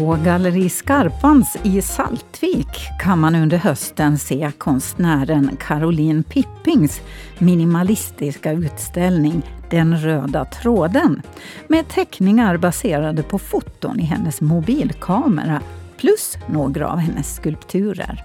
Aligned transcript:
På 0.00 0.18
Galleri 0.24 0.68
Skarpans 0.68 1.56
i 1.62 1.82
Saltvik 1.82 2.68
kan 3.00 3.18
man 3.18 3.34
under 3.34 3.56
hösten 3.56 4.18
se 4.18 4.52
konstnären 4.58 5.56
Caroline 5.60 6.22
Pippings 6.22 7.00
minimalistiska 7.38 8.52
utställning 8.52 9.42
Den 9.70 9.96
röda 9.96 10.44
tråden 10.44 11.22
med 11.68 11.88
teckningar 11.88 12.56
baserade 12.56 13.22
på 13.22 13.38
foton 13.38 14.00
i 14.00 14.02
hennes 14.02 14.40
mobilkamera 14.40 15.60
plus 15.96 16.38
några 16.48 16.88
av 16.88 16.98
hennes 16.98 17.34
skulpturer. 17.36 18.24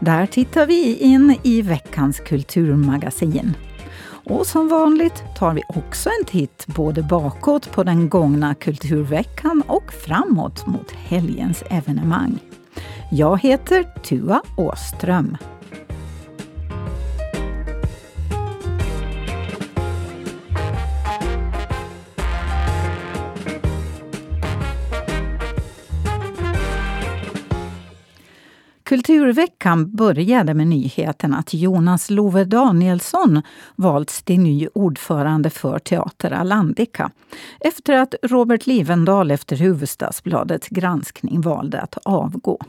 Där 0.00 0.26
tittar 0.26 0.66
vi 0.66 0.96
in 0.96 1.36
i 1.42 1.62
veckans 1.62 2.20
kulturmagasin. 2.20 3.54
Och 4.24 4.46
som 4.46 4.68
vanligt 4.68 5.24
tar 5.38 5.54
vi 5.54 5.62
också 5.68 6.10
en 6.20 6.24
titt 6.26 6.66
både 6.66 7.02
bakåt 7.02 7.72
på 7.72 7.82
den 7.82 8.08
gångna 8.08 8.54
kulturveckan 8.54 9.62
och 9.66 9.92
framåt 9.92 10.66
mot 10.66 10.90
helgens 10.90 11.64
evenemang. 11.70 12.38
Jag 13.10 13.40
heter 13.40 13.84
Tua 14.02 14.42
Åström. 14.56 15.36
Kulturveckan 28.94 29.96
började 29.96 30.54
med 30.54 30.66
nyheten 30.66 31.34
att 31.34 31.54
Jonas 31.54 32.10
Love 32.10 32.44
Danielsson 32.44 33.42
valts 33.76 34.22
till 34.22 34.40
ny 34.40 34.68
ordförande 34.74 35.50
för 35.50 35.78
Teater 35.78 36.32
Alandica 36.32 37.10
efter 37.60 37.94
att 37.94 38.14
Robert 38.22 38.66
Livendal 38.66 39.30
efter 39.30 39.56
Hufvudstadsbladets 39.56 40.68
granskning 40.68 41.40
valde 41.40 41.80
att 41.80 41.98
avgå. 42.02 42.60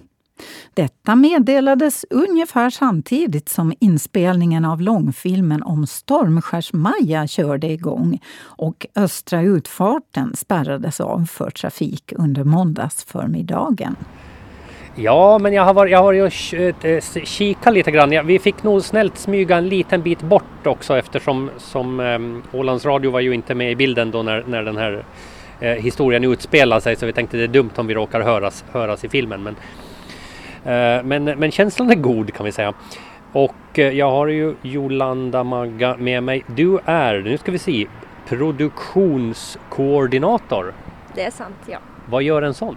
Detta 0.74 1.16
meddelades 1.16 2.06
ungefär 2.10 2.70
samtidigt 2.70 3.50
som 3.50 3.74
inspelningen 3.80 4.66
av 4.66 4.82
långfilmen 4.82 5.64
om 5.64 5.86
Stormskärs-Maja 5.86 7.28
körde 7.28 7.72
igång 7.72 8.20
och 8.42 8.86
Östra 8.96 9.42
utfarten 9.42 10.36
spärrades 10.36 11.00
av 11.02 11.26
för 11.26 11.50
trafik 11.50 12.14
under 12.16 12.44
måndagsförmiddagen. 12.44 13.96
Ja, 14.98 15.40
men 15.40 15.54
jag 15.54 15.64
har 15.64 15.74
varit, 15.74 15.92
jag 15.92 15.98
har 15.98 16.04
varit 16.04 16.24
och 16.24 16.54
eh, 16.86 17.02
kikat 17.24 17.74
lite 17.74 17.92
grann. 17.92 18.28
Vi 18.28 18.40
fick 18.40 18.64
nog 18.64 18.82
snällt 18.82 19.18
smyga 19.18 19.58
en 19.58 19.70
liten 19.70 20.02
bit 20.02 20.22
bort 20.22 20.68
också 20.68 20.98
eftersom 20.98 21.50
som, 21.58 22.00
um, 22.00 22.44
Ålands 22.52 22.86
Radio 22.86 23.12
var 23.12 23.20
ju 23.20 23.34
inte 23.34 23.56
med 23.56 23.72
i 23.72 23.76
bilden 23.76 24.12
då 24.12 24.24
när, 24.24 24.44
när 24.48 24.64
den 24.64 24.78
här 24.78 25.06
eh, 25.60 25.72
historien 25.72 26.24
utspelar 26.24 26.80
sig 26.80 26.96
så 26.96 27.06
vi 27.06 27.14
tänkte 27.14 27.38
det 27.38 27.44
är 27.44 27.48
dumt 27.48 27.72
om 27.76 27.88
vi 27.88 27.94
råkar 27.94 28.22
höras, 28.22 28.66
höras 28.72 29.04
i 29.04 29.10
filmen. 29.10 29.44
Men, 29.44 29.56
eh, 30.64 31.04
men, 31.04 31.24
men 31.24 31.52
känslan 31.52 31.92
är 31.92 31.96
god 31.96 32.34
kan 32.34 32.46
vi 32.46 32.52
säga. 32.52 32.74
Och 33.32 33.80
eh, 33.80 33.90
jag 33.90 34.12
har 34.12 34.28
ju 34.28 34.56
Jolanda 34.62 35.44
Magga 35.44 35.98
med 35.98 36.24
mig. 36.24 36.44
Du 36.48 36.80
är, 36.86 37.22
nu 37.22 37.38
ska 37.38 37.52
vi 37.52 37.60
se, 37.60 37.88
produktionskoordinator. 38.28 40.74
Det 41.16 41.24
är 41.24 41.32
sant, 41.32 41.56
ja. 41.66 41.78
Vad 42.10 42.24
gör 42.24 42.42
en 42.42 42.54
sån? 42.54 42.76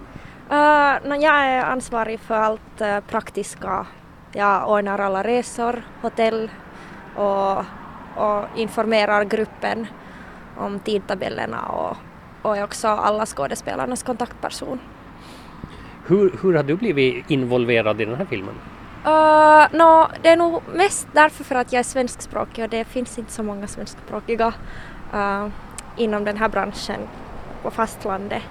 Uh, 0.51 1.09
no, 1.09 1.15
jag 1.15 1.35
är 1.35 1.65
ansvarig 1.65 2.21
för 2.21 2.35
allt 2.35 2.81
uh, 2.81 3.01
praktiska. 3.01 3.87
Jag 4.33 4.71
ordnar 4.71 4.99
alla 4.99 5.23
resor, 5.23 5.83
hotell 6.03 6.51
och, 7.17 7.59
och 8.17 8.45
informerar 8.57 9.25
gruppen 9.25 9.87
om 10.57 10.81
tidtabellerna 10.81 11.67
och, 11.67 11.97
och 12.43 12.57
är 12.57 12.65
också 12.65 12.89
alla 12.89 13.27
skådespelarnas 13.27 14.03
kontaktperson. 14.03 14.81
Hur, 16.07 16.39
hur 16.43 16.55
har 16.55 16.63
du 16.63 16.77
blivit 16.77 17.31
involverad 17.31 18.01
i 18.01 18.05
den 18.05 18.15
här 18.15 18.25
filmen? 18.25 18.55
Uh, 19.07 19.79
no, 19.79 20.07
det 20.23 20.29
är 20.29 20.37
nog 20.37 20.63
mest 20.75 21.09
därför 21.13 21.45
för 21.45 21.55
att 21.55 21.73
jag 21.73 21.81
är 21.81 21.85
svenskspråkig 21.85 22.65
och 22.65 22.71
det 22.71 22.85
finns 22.85 23.19
inte 23.19 23.33
så 23.33 23.43
många 23.43 23.67
svenskspråkiga 23.67 24.53
uh, 25.15 25.49
inom 25.97 26.25
den 26.25 26.37
här 26.37 26.49
branschen 26.49 27.01
på 27.63 27.71
fastlandet. 27.71 28.43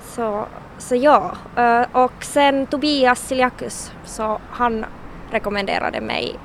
Så, 0.00 0.46
så 0.78 0.96
ja, 0.96 1.36
uh, 1.58 1.96
och 1.96 2.24
sen 2.24 2.66
Tobias 2.66 3.28
Siliakus, 3.28 3.92
så 4.04 4.40
han 4.50 4.84
rekommenderade 5.30 6.00
mig 6.00 6.36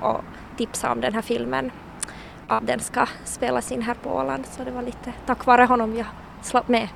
och 0.00 0.20
tipsade 0.56 0.92
om 0.92 1.00
den 1.00 1.14
här 1.14 1.22
filmen. 1.22 1.70
Att 2.48 2.66
den 2.66 2.80
ska 2.80 3.06
spelas 3.24 3.72
in 3.72 3.82
här 3.82 3.94
på 3.94 4.10
Åland, 4.10 4.46
så 4.46 4.64
det 4.64 4.70
var 4.70 4.82
lite 4.82 5.12
tack 5.26 5.46
vare 5.46 5.64
honom 5.64 5.96
jag 5.96 6.06
slapp 6.42 6.68
med. 6.68 6.88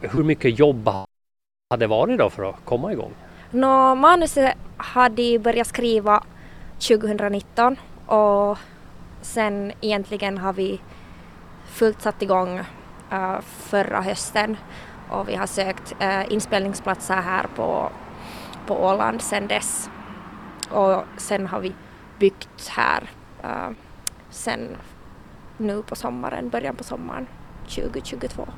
Hur 0.00 0.24
mycket 0.24 0.58
jobb 0.58 0.90
hade 1.70 1.86
varit 1.86 2.18
då 2.18 2.30
för 2.30 2.50
att 2.50 2.64
komma 2.64 2.92
igång? 2.92 3.12
Nå, 3.50 3.94
manuset 3.94 4.54
hade 4.76 5.38
börjat 5.38 5.66
skriva 5.66 6.24
2019 6.72 7.76
och 8.06 8.58
sen 9.22 9.72
egentligen 9.80 10.38
har 10.38 10.52
vi 10.52 10.80
fullt 11.66 12.02
satt 12.02 12.22
igång 12.22 12.60
förra 13.42 14.00
hösten 14.00 14.56
och 15.10 15.28
vi 15.28 15.34
har 15.34 15.46
sökt 15.46 15.96
uh, 16.02 16.32
inspelningsplatser 16.32 17.14
här 17.14 17.46
på, 17.56 17.90
på 18.66 18.84
Åland 18.84 19.22
sedan 19.22 19.46
dess. 19.46 19.90
Och 20.70 21.04
sen 21.16 21.46
har 21.46 21.60
vi 21.60 21.72
byggt 22.18 22.68
här 22.68 23.02
uh, 23.44 23.70
sen 24.30 24.76
nu 25.56 25.82
på 25.82 25.96
sommaren, 25.96 26.48
början 26.48 26.76
på 26.76 26.84
sommaren 26.84 27.26
2022. 27.68 28.48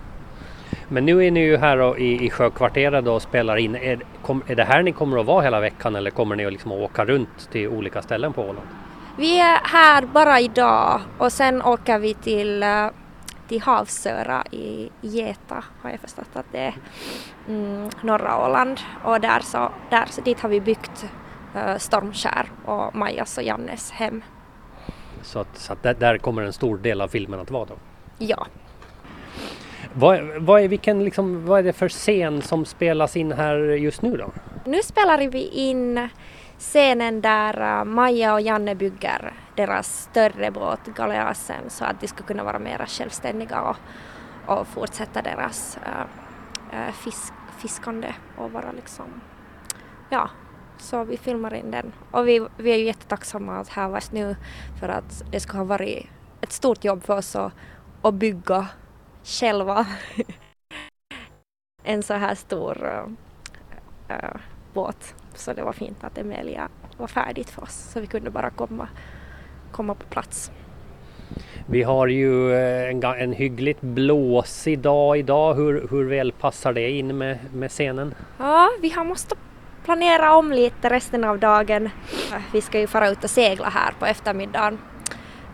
Men 0.88 1.06
nu 1.06 1.26
är 1.26 1.30
ni 1.30 1.40
ju 1.40 1.56
här 1.56 1.98
i, 1.98 2.26
i 2.26 2.30
Sjökvarteret 2.30 3.06
och 3.06 3.22
spelar 3.22 3.56
in. 3.56 3.74
Är, 3.74 4.00
kom, 4.22 4.42
är 4.46 4.56
det 4.56 4.64
här 4.64 4.82
ni 4.82 4.92
kommer 4.92 5.18
att 5.18 5.26
vara 5.26 5.42
hela 5.42 5.60
veckan 5.60 5.96
eller 5.96 6.10
kommer 6.10 6.36
ni 6.36 6.46
att 6.46 6.52
liksom 6.52 6.72
åka 6.72 7.04
runt 7.04 7.50
till 7.50 7.68
olika 7.68 8.02
ställen 8.02 8.32
på 8.32 8.42
Åland? 8.42 8.68
Vi 9.16 9.40
är 9.40 9.60
här 9.64 10.06
bara 10.06 10.40
idag 10.40 11.00
och 11.18 11.32
sen 11.32 11.62
åker 11.62 11.98
vi 11.98 12.14
till 12.14 12.64
till 13.50 13.62
Havsöra 13.62 14.44
i 14.50 14.90
Geta 15.00 15.64
har 15.82 15.90
jag 15.90 16.00
förstått 16.00 16.28
att 16.32 16.46
det 16.52 16.58
är 16.58 16.74
mm, 17.48 17.90
norra 18.02 18.46
Åland 18.46 18.80
och 19.04 19.20
där 19.20 19.40
så, 19.40 19.72
där, 19.90 20.06
så 20.10 20.20
dit 20.20 20.40
har 20.40 20.48
vi 20.48 20.60
byggt 20.60 21.04
uh, 21.56 21.76
Stormskär 21.76 22.50
och 22.64 22.94
Majas 22.94 23.38
och 23.38 23.44
Jannes 23.44 23.90
hem. 23.90 24.22
Så, 25.22 25.38
att, 25.38 25.56
så 25.58 25.72
att 25.72 25.82
där, 25.82 25.94
där, 25.94 26.18
kommer 26.18 26.42
en 26.42 26.52
stor 26.52 26.78
del 26.78 27.00
av 27.00 27.08
filmen 27.08 27.40
att 27.40 27.50
vara 27.50 27.64
då? 27.64 27.74
Ja. 28.18 28.46
Vad, 29.92 30.20
vad, 30.40 30.62
är, 30.62 30.68
vilken, 30.68 31.04
liksom, 31.04 31.46
vad 31.46 31.58
är 31.58 31.62
det 31.62 31.72
för 31.72 31.88
scen 31.88 32.42
som 32.42 32.64
spelas 32.64 33.16
in 33.16 33.32
här 33.32 33.56
just 33.56 34.02
nu 34.02 34.16
då? 34.16 34.30
Nu 34.64 34.82
spelar 34.82 35.18
vi 35.18 35.48
in 35.48 36.08
scenen 36.58 37.20
där 37.20 37.80
uh, 37.80 37.84
Maja 37.84 38.34
och 38.34 38.40
Janne 38.40 38.74
bygger 38.74 39.32
deras 39.60 40.02
större 40.02 40.50
båt 40.50 40.86
Galeasen 40.86 41.70
så 41.70 41.84
att 41.84 42.00
de 42.00 42.08
ska 42.08 42.24
kunna 42.24 42.44
vara 42.44 42.58
mer 42.58 42.86
självständiga 42.86 43.62
och, 43.62 43.76
och 44.46 44.66
fortsätta 44.66 45.22
deras 45.22 45.78
äh, 46.72 46.92
fisk, 46.92 47.32
fiskande 47.58 48.14
och 48.36 48.52
vara 48.52 48.72
liksom, 48.72 49.20
ja, 50.10 50.30
så 50.78 51.04
vi 51.04 51.16
filmar 51.16 51.54
in 51.54 51.70
den. 51.70 51.92
Och 52.10 52.28
vi, 52.28 52.46
vi 52.56 52.72
är 52.72 52.76
ju 52.76 52.84
jättetacksamma 52.84 53.58
att 53.58 53.68
här 53.68 53.88
var 53.88 54.02
nu 54.10 54.36
för 54.80 54.88
att 54.88 55.22
det 55.32 55.40
skulle 55.40 55.58
ha 55.58 55.64
varit 55.64 56.06
ett 56.40 56.52
stort 56.52 56.84
jobb 56.84 57.02
för 57.02 57.16
oss 57.16 57.36
att, 57.36 57.52
att 58.02 58.14
bygga 58.14 58.68
själva 59.24 59.86
en 61.82 62.02
så 62.02 62.14
här 62.14 62.34
stor 62.34 63.06
äh, 64.08 64.40
båt. 64.74 65.14
Så 65.34 65.52
det 65.52 65.62
var 65.62 65.72
fint 65.72 66.04
att 66.04 66.18
Emilia 66.18 66.68
var 66.96 67.06
färdigt 67.06 67.50
för 67.50 67.62
oss 67.62 67.90
så 67.92 68.00
vi 68.00 68.06
kunde 68.06 68.30
bara 68.30 68.50
komma, 68.50 68.88
komma 69.72 69.94
på 69.94 70.06
plats. 70.06 70.50
Vi 71.66 71.82
har 71.82 72.06
ju 72.06 72.52
eh, 72.52 72.90
en, 72.90 73.04
en 73.04 73.32
hyggligt 73.32 73.80
blåsig 73.80 74.78
dag 74.78 75.18
idag. 75.18 75.54
Hur, 75.54 75.88
hur 75.90 76.04
väl 76.04 76.32
passar 76.32 76.72
det 76.72 76.90
in 76.90 77.18
med, 77.18 77.38
med 77.54 77.70
scenen? 77.70 78.14
Ja, 78.38 78.68
vi 78.82 78.90
har 78.90 79.04
måste 79.04 79.34
planera 79.84 80.36
om 80.36 80.52
lite 80.52 80.90
resten 80.90 81.24
av 81.24 81.38
dagen. 81.38 81.88
Vi 82.52 82.60
ska 82.60 82.80
ju 82.80 82.86
fara 82.86 83.08
ut 83.08 83.24
och 83.24 83.30
segla 83.30 83.68
här 83.68 83.92
på 83.98 84.06
eftermiddagen. 84.06 84.78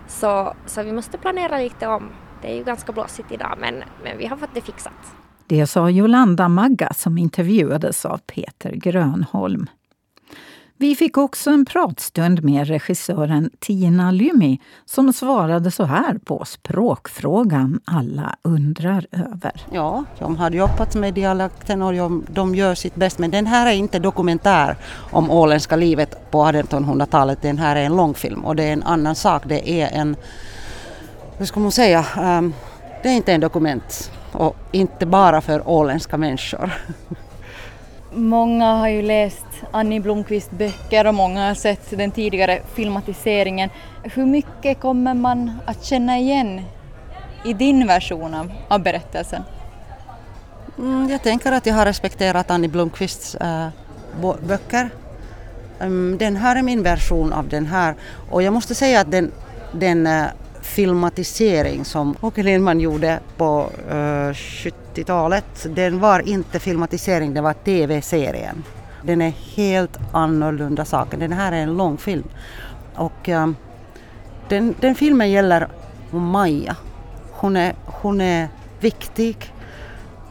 Så, 0.09 0.55
så 0.67 0.83
vi 0.83 0.93
måste 0.93 1.19
planera 1.19 1.59
lite 1.59 1.87
om. 1.87 2.11
Det 2.43 2.53
är 2.53 2.57
ju 2.57 2.65
ganska 2.65 2.93
blåsigt 2.93 3.33
idag 3.33 3.55
men, 3.61 3.75
men 4.05 4.19
vi 4.19 4.27
har 4.27 4.37
fått 4.37 4.55
det 4.55 4.61
fixat. 4.61 4.93
Det 5.47 5.67
sa 5.67 5.91
Jolanda 5.91 6.49
Magga 6.49 6.93
som 6.93 7.19
intervjuades 7.19 8.05
av 8.05 8.19
Peter 8.19 8.73
Grönholm. 8.73 9.67
Vi 10.79 10.97
fick 10.97 11.17
också 11.17 11.51
en 11.51 11.65
pratstund 11.65 12.45
med 12.45 12.69
regissören 12.69 13.51
Tina 13.59 14.11
Lymi 14.11 14.61
som 14.85 15.13
svarade 15.13 15.71
så 15.71 15.85
här 15.85 16.19
på 16.25 16.45
språkfrågan 16.45 17.81
alla 17.85 18.37
undrar 18.43 19.07
över. 19.13 19.67
Ja, 19.73 20.05
de 20.19 20.37
har 20.37 20.51
jobbat 20.51 20.95
med 20.95 21.15
dialekten 21.15 21.83
och 21.83 22.23
de 22.29 22.55
gör 22.55 22.75
sitt 22.75 22.95
bäst. 22.95 23.19
Men 23.19 23.31
den 23.31 23.47
här 23.47 23.67
är 23.67 23.73
inte 23.73 23.99
dokumentär 23.99 24.77
om 25.11 25.31
åländska 25.31 25.77
livet 25.77 26.31
på 26.31 26.45
1800-talet. 26.45 27.43
Den 27.43 27.59
här 27.59 27.77
är 27.77 27.85
en 27.85 27.97
långfilm 27.97 28.45
och 28.45 28.57
det 28.57 28.65
är 28.65 28.73
en 28.73 28.83
annan 28.83 29.15
sak. 29.15 29.43
Det 29.47 29.71
är 29.71 29.89
en, 29.93 30.17
hur 31.39 31.47
ska 31.47 31.61
man 31.61 31.73
säga, 31.73 32.07
ehm, 32.17 32.55
det 33.03 33.09
är 33.09 33.13
inte 33.13 33.33
en 33.33 33.41
dokument 33.41 34.11
och 34.33 34.57
inte 34.73 35.07
bara 35.07 35.41
för 35.41 35.69
åländska 35.69 36.17
människor. 36.17 36.73
Många 38.17 38.75
har 38.75 38.89
ju 38.89 39.03
läst 39.03 39.47
Annie 39.71 40.01
Blomqvists 40.01 40.51
böcker 40.51 41.07
och 41.07 41.15
många 41.15 41.47
har 41.47 41.55
sett 41.55 41.91
den 41.91 42.11
tidigare 42.11 42.61
filmatiseringen. 42.75 43.71
Hur 44.03 44.27
mycket 44.27 44.81
kommer 44.81 45.15
man 45.15 45.53
att 45.67 45.85
känna 45.85 46.19
igen 46.19 46.61
i 47.45 47.53
din 47.53 47.87
version 47.87 48.35
av, 48.35 48.53
av 48.69 48.83
berättelsen? 48.83 49.43
Mm, 50.79 51.09
jag 51.11 51.23
tänker 51.23 51.53
att 51.53 51.67
jag 51.67 51.75
har 51.75 51.85
respekterat 51.85 52.51
Annie 52.51 52.69
Blomqvists 52.69 53.35
äh, 53.35 53.69
böcker. 54.49 54.91
Um, 55.81 56.19
den 56.19 56.37
här 56.37 56.57
är 56.57 56.63
min 56.63 56.83
version 56.83 57.33
av 57.33 57.49
den 57.49 57.67
här 57.67 57.95
och 58.31 58.43
jag 58.43 58.53
måste 58.53 58.75
säga 58.75 59.01
att 59.01 59.11
den, 59.11 59.33
den 59.73 60.07
äh, 60.07 60.25
filmatisering 60.67 61.85
som 61.85 62.17
Åke 62.21 62.43
Lindman 62.43 62.81
gjorde 62.81 63.21
på 63.37 63.71
eh, 63.91 63.97
uh, 63.97 64.33
70-talet, 64.33 65.67
den 65.75 66.01
var 66.01 66.29
inte 66.29 66.59
filmatisering, 66.59 67.35
det 67.35 67.41
var 67.41 67.53
TV-serien. 67.53 68.65
Den 69.03 69.23
är 69.23 69.31
helt 69.31 69.99
annorlunda 70.13 70.85
saken. 70.85 71.21
Den 71.21 71.33
här 71.33 71.53
är 71.53 71.57
en 71.57 71.77
långfilm. 71.77 72.29
Och 72.95 73.29
uh, 73.29 73.51
den, 74.49 74.75
den 74.81 74.95
filmen 74.95 75.31
gäller 75.31 75.69
Maja. 76.11 76.77
Hon 77.31 77.57
är, 77.57 77.75
hon 77.85 78.21
är 78.21 78.49
viktig. 78.81 79.53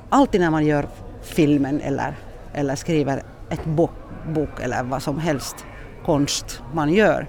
Alltid 0.10 0.42
när 0.42 0.50
man 0.50 0.66
gör 0.66 0.88
filmen 1.22 1.82
eller, 1.82 2.16
eller 2.54 2.76
skriver 2.76 3.24
ett 3.50 3.66
bok, 3.66 3.92
bok 4.28 4.60
eller 4.60 4.84
vad 4.84 5.04
som 5.04 5.20
helst 5.20 5.56
konst 6.06 6.62
man 6.74 6.94
gör. 6.94 7.28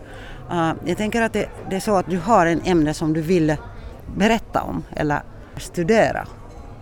Uh, 0.50 0.72
jag 0.84 0.96
tänker 0.96 1.22
att 1.22 1.32
det, 1.32 1.48
det, 1.70 1.76
är 1.76 1.80
så 1.80 1.96
att 1.96 2.10
du 2.10 2.18
har 2.18 2.46
en 2.46 2.60
ämne 2.64 2.94
som 2.94 3.12
du 3.12 3.20
vill 3.20 3.56
berätta 4.16 4.62
om 4.62 4.84
eller 4.96 5.22
studera. 5.56 6.26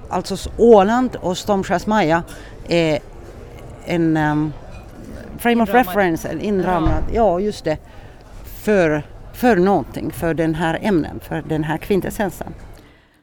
Alltså 0.08 0.50
Åland 0.58 1.16
och 1.16 1.36
Stormskärs-Maja 1.36 2.22
är 2.68 2.98
en 3.84 4.16
um, 4.16 4.52
frame 5.38 5.62
of 5.62 5.68
reference, 5.74 6.28
en 6.28 6.40
inramad, 6.40 7.04
ja 7.14 7.40
just 7.40 7.64
det, 7.64 7.78
för, 8.44 9.02
för 9.32 9.56
någonting, 9.56 10.10
för 10.12 10.34
den 10.34 10.54
här 10.54 10.78
ämnen, 10.82 11.20
för 11.20 11.42
den 11.48 11.64
här 11.64 11.78
kvintessensen. 11.78 12.54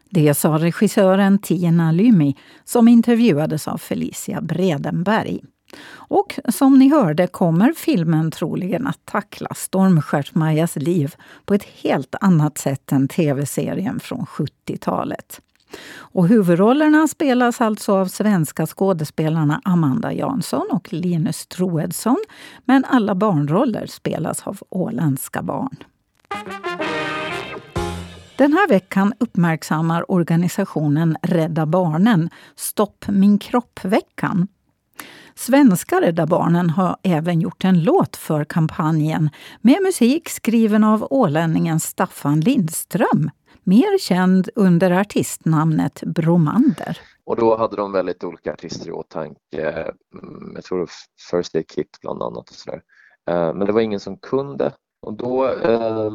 Det 0.09 0.33
sa 0.33 0.49
regissören 0.49 1.39
Tina 1.39 1.91
Lymi 1.91 2.35
som 2.63 2.87
intervjuades 2.87 3.67
av 3.67 3.77
Felicia 3.77 4.41
Bredenberg. 4.41 5.41
Och 5.93 6.39
som 6.49 6.79
ni 6.79 6.89
hörde 6.89 7.27
kommer 7.27 7.73
filmen 7.73 8.31
troligen 8.31 8.87
att 8.87 9.05
tackla 9.05 9.49
Stormstjärt-Majas 9.55 10.79
liv 10.79 11.15
på 11.45 11.53
ett 11.53 11.63
helt 11.63 12.15
annat 12.21 12.57
sätt 12.57 12.91
än 12.91 13.07
tv-serien 13.07 13.99
från 13.99 14.25
70-talet. 14.25 15.41
Och 15.93 16.27
huvudrollerna 16.27 17.07
spelas 17.07 17.61
alltså 17.61 17.93
av 17.93 18.05
svenska 18.05 18.67
skådespelarna 18.67 19.61
Amanda 19.63 20.13
Jansson 20.13 20.67
och 20.71 20.93
Linus 20.93 21.47
Troedsson. 21.47 22.23
Men 22.65 22.85
alla 22.85 23.15
barnroller 23.15 23.85
spelas 23.85 24.47
av 24.47 24.57
åländska 24.69 25.41
barn. 25.41 25.75
Den 28.35 28.53
här 28.53 28.67
veckan 28.67 29.13
uppmärksammar 29.19 30.11
organisationen 30.11 31.17
Rädda 31.21 31.65
Barnen 31.65 32.29
Stopp 32.55 33.05
min 33.07 33.39
kropp-veckan. 33.39 34.47
Svenska 35.45 36.01
Rädda 36.01 36.25
Barnen 36.25 36.69
har 36.69 36.97
även 37.03 37.41
gjort 37.41 37.63
en 37.63 37.83
låt 37.83 38.15
för 38.15 38.43
kampanjen 38.43 39.29
med 39.61 39.81
musik 39.81 40.29
skriven 40.29 40.83
av 40.83 41.07
ålänningen 41.09 41.79
Staffan 41.79 42.39
Lindström 42.39 43.29
mer 43.63 43.99
känd 43.99 44.49
under 44.55 44.91
artistnamnet 44.91 46.03
Bromander. 46.03 46.97
Och 47.23 47.35
då 47.35 47.57
hade 47.57 47.75
de 47.75 47.91
väldigt 47.91 48.23
olika 48.23 48.53
artister 48.53 48.89
i 48.89 48.91
åtanke. 48.91 49.93
Mm, 50.13 50.51
jag 50.55 50.63
tror 50.63 50.77
det 50.77 50.83
var 50.83 50.91
First 51.31 51.55
Aid 51.55 51.69
Kit 51.69 51.97
bland 52.01 52.23
annat 52.23 52.49
och 52.49 52.55
sådär. 52.55 52.81
Eh, 53.29 53.53
men 53.53 53.67
det 53.67 53.71
var 53.71 53.81
ingen 53.81 53.99
som 53.99 54.17
kunde 54.17 54.73
och 55.01 55.13
då, 55.13 55.47
eh, 55.47 56.11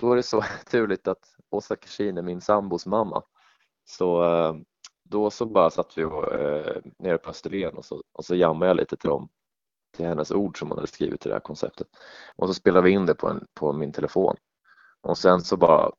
då 0.00 0.12
är 0.12 0.16
det 0.16 0.22
så 0.22 0.44
turligt 0.70 1.08
att 1.08 1.22
Åsa 1.50 1.76
Kashin 1.76 2.18
är 2.18 2.22
min 2.22 2.40
sambos 2.40 2.86
mamma. 2.86 3.22
Så 3.84 4.24
eh, 4.24 4.54
då 5.14 5.30
så 5.30 5.46
bara 5.46 5.70
satt 5.70 5.98
vi 5.98 6.04
och, 6.04 6.32
eh, 6.32 6.76
nere 6.98 7.18
på 7.18 7.30
Österlen 7.30 7.76
och 7.76 7.84
så, 7.84 8.02
och 8.12 8.24
så 8.24 8.34
jammade 8.34 8.70
jag 8.70 8.76
lite 8.76 8.96
till 8.96 9.10
dem 9.10 9.28
till 9.96 10.06
hennes 10.06 10.30
ord 10.30 10.58
som 10.58 10.68
hon 10.68 10.78
hade 10.78 10.88
skrivit 10.88 11.20
till 11.20 11.28
det 11.28 11.34
här 11.34 11.40
konceptet. 11.40 11.86
Och 12.36 12.48
så 12.48 12.54
spelade 12.54 12.84
vi 12.84 12.90
in 12.90 13.06
det 13.06 13.14
på, 13.14 13.28
en, 13.28 13.46
på 13.54 13.72
min 13.72 13.92
telefon. 13.92 14.36
Och 15.00 15.18
sen 15.18 15.40
så 15.40 15.56
bara 15.56 15.92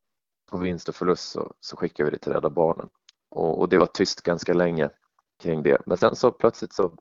på 0.52 0.58
vinst 0.58 0.90
och 0.90 0.96
förlust 0.96 1.32
så, 1.32 1.54
så 1.60 1.78
skickade 1.78 2.10
vi 2.10 2.18
det 2.18 2.24
till 2.24 2.34
Rädda 2.34 2.50
Barnen. 2.50 2.90
Och, 3.30 3.60
och, 3.60 3.70
det 3.70 3.78
var 3.78 3.86
tyst 3.86 4.22
ganska 4.22 4.54
länge 4.54 4.90
kring 5.44 5.64
det. 5.64 5.82
Men 5.86 5.98
sen 5.98 6.16
så 6.16 6.32
plötsligt 6.32 6.74
så 6.74 6.96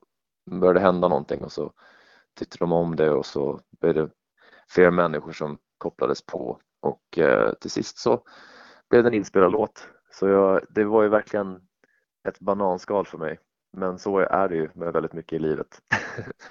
började 0.51 0.79
det 0.79 0.85
hända 0.85 1.07
någonting 1.07 1.43
och 1.43 1.51
så 1.51 1.71
tyckte 2.39 2.57
de 2.57 2.71
om 2.71 2.95
det 2.95 3.11
och 3.11 3.25
så 3.25 3.59
blev 3.81 3.93
det 3.93 4.09
fler 4.69 4.91
människor 4.91 5.31
som 5.31 5.57
kopplades 5.77 6.25
på 6.25 6.59
och 6.81 7.17
eh, 7.17 7.53
till 7.53 7.71
sist 7.71 7.97
så 7.97 8.23
blev 8.89 9.03
det 9.03 9.09
en 9.09 9.13
inspelad 9.13 9.51
låt. 9.51 9.87
Så 10.11 10.27
jag, 10.27 10.61
det 10.69 10.83
var 10.83 11.03
ju 11.03 11.09
verkligen 11.09 11.61
ett 12.27 12.39
bananskal 12.39 13.05
för 13.05 13.17
mig. 13.17 13.39
Men 13.73 13.99
så 13.99 14.19
är 14.19 14.49
det 14.49 14.55
ju 14.55 14.69
med 14.73 14.93
väldigt 14.93 15.13
mycket 15.13 15.33
i 15.33 15.39
livet. 15.39 15.81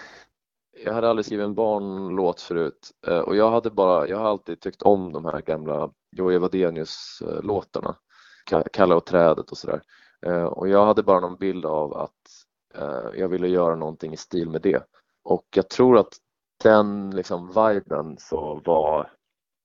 jag 0.84 0.92
hade 0.92 1.10
aldrig 1.10 1.26
skrivit 1.26 1.44
en 1.44 1.54
barnlåt 1.54 2.40
förut 2.40 2.90
eh, 3.06 3.18
och 3.18 3.36
jag 3.36 3.50
hade 3.50 3.70
bara, 3.70 4.08
jag 4.08 4.18
har 4.18 4.28
alltid 4.28 4.60
tyckt 4.60 4.82
om 4.82 5.12
de 5.12 5.24
här 5.24 5.40
gamla 5.40 5.90
Jojje 6.16 6.38
Wadenius-låtarna, 6.38 7.96
eh, 8.52 8.62
Kalle 8.72 8.94
och 8.94 9.06
trädet 9.06 9.50
och 9.50 9.58
sådär. 9.58 9.82
Eh, 10.26 10.44
och 10.44 10.68
jag 10.68 10.86
hade 10.86 11.02
bara 11.02 11.20
någon 11.20 11.36
bild 11.36 11.66
av 11.66 11.94
att 11.94 12.10
jag 13.14 13.28
ville 13.28 13.48
göra 13.48 13.74
någonting 13.74 14.12
i 14.12 14.16
stil 14.16 14.50
med 14.50 14.62
det. 14.62 14.84
Och 15.24 15.46
jag 15.54 15.70
tror 15.70 15.98
att 15.98 16.12
den 16.62 17.10
liksom 17.10 17.48
viben 17.48 18.16
så 18.18 18.60
var, 18.64 19.10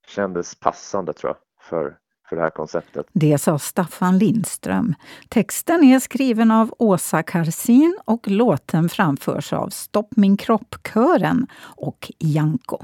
kändes 0.08 0.60
passande 0.60 1.14
tror 1.14 1.30
jag 1.30 1.38
för, 1.62 2.00
för 2.30 2.36
det 2.36 2.42
här 2.42 2.50
konceptet. 2.50 3.06
Det 3.14 3.38
sa 3.38 3.60
Staffan 3.60 4.18
Lindström. 4.18 4.96
Texten 5.30 5.84
är 5.84 6.00
skriven 6.00 6.52
av 6.52 6.76
Åsa 6.80 7.24
Karsin 7.24 7.98
och 8.06 8.28
låten 8.28 8.90
framförs 8.90 9.54
av 9.54 9.70
Stopp 9.70 10.10
min 10.16 10.38
kropp-kören 10.38 11.48
och 11.62 12.12
Janko. 12.20 12.84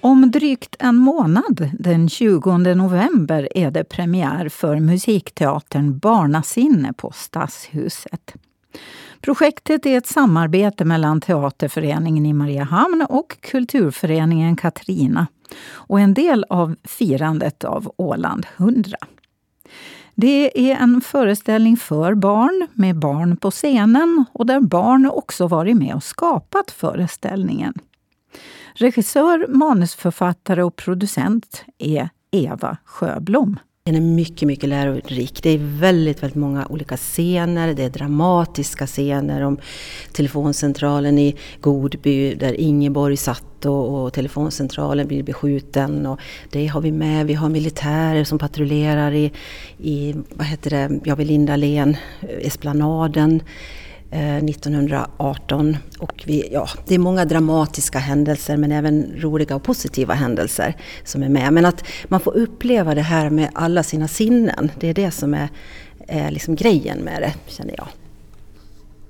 Om 0.00 0.30
drygt 0.30 0.76
en 0.78 0.96
månad, 0.96 1.70
den 1.78 2.08
20 2.08 2.56
november, 2.56 3.48
är 3.54 3.70
det 3.70 3.84
premiär 3.84 4.48
för 4.48 4.80
musikteatern 4.80 5.98
Barnasinne 5.98 6.92
på 6.92 7.12
Stadshuset. 7.14 8.34
Projektet 9.20 9.86
är 9.86 9.98
ett 9.98 10.06
samarbete 10.06 10.84
mellan 10.84 11.20
Teaterföreningen 11.20 12.26
i 12.26 12.32
Mariehamn 12.32 13.06
och 13.08 13.36
Kulturföreningen 13.40 14.56
Katrina 14.56 15.26
och 15.66 16.00
en 16.00 16.14
del 16.14 16.44
av 16.48 16.76
firandet 16.84 17.64
av 17.64 17.92
Åland 17.96 18.46
100. 18.56 18.96
Det 20.14 20.70
är 20.70 20.76
en 20.76 21.00
föreställning 21.00 21.76
för 21.76 22.14
barn, 22.14 22.68
med 22.72 22.98
barn 22.98 23.36
på 23.36 23.50
scenen 23.50 24.24
och 24.32 24.46
där 24.46 24.60
barn 24.60 25.06
också 25.06 25.46
varit 25.46 25.76
med 25.76 25.94
och 25.94 26.04
skapat 26.04 26.70
föreställningen. 26.70 27.74
Regissör, 28.74 29.46
manusförfattare 29.48 30.62
och 30.62 30.76
producent 30.76 31.64
är 31.78 32.08
Eva 32.30 32.76
Sjöblom. 32.84 33.58
Den 33.86 33.96
är 33.96 34.00
mycket, 34.00 34.48
mycket 34.48 34.68
lärorik. 34.68 35.42
Det 35.42 35.50
är 35.50 35.58
väldigt, 35.58 36.22
väldigt 36.22 36.36
många 36.36 36.66
olika 36.66 36.96
scener. 36.96 37.74
Det 37.74 37.82
är 37.82 37.90
dramatiska 37.90 38.86
scener 38.86 39.42
om 39.42 39.58
telefoncentralen 40.12 41.18
i 41.18 41.36
Godby 41.60 42.34
där 42.34 42.60
Ingeborg 42.60 43.16
satt 43.16 43.66
och, 43.66 44.04
och 44.04 44.12
telefoncentralen 44.12 45.06
blir 45.08 45.22
beskjuten. 45.22 46.06
Och 46.06 46.20
det 46.50 46.66
har 46.66 46.80
vi 46.80 46.92
med. 46.92 47.26
Vi 47.26 47.34
har 47.34 47.48
militärer 47.48 48.24
som 48.24 48.38
patrullerar 48.38 49.12
i, 49.12 49.32
i 49.78 50.14
vad 50.30 50.46
heter 50.46 50.70
det, 50.70 51.00
ja, 51.04 51.14
vid 51.14 51.26
Lindalen, 51.26 51.96
eh, 52.20 52.46
Esplanaden. 52.46 53.42
Eh, 54.14 54.36
1918. 54.36 55.76
Och 55.98 56.22
vi, 56.26 56.48
ja, 56.52 56.68
det 56.86 56.94
är 56.94 56.98
många 56.98 57.24
dramatiska 57.24 57.98
händelser 57.98 58.56
men 58.56 58.72
även 58.72 59.12
roliga 59.16 59.56
och 59.56 59.62
positiva 59.62 60.14
händelser 60.14 60.76
som 61.04 61.22
är 61.22 61.28
med. 61.28 61.52
Men 61.52 61.64
att 61.64 61.84
man 62.08 62.20
får 62.20 62.36
uppleva 62.36 62.94
det 62.94 63.02
här 63.02 63.30
med 63.30 63.50
alla 63.54 63.82
sina 63.82 64.08
sinnen, 64.08 64.70
det 64.80 64.88
är 64.88 64.94
det 64.94 65.10
som 65.10 65.34
är, 65.34 65.48
är 66.06 66.30
liksom 66.30 66.54
grejen 66.54 66.98
med 66.98 67.22
det, 67.22 67.34
känner 67.46 67.74
jag. 67.76 67.88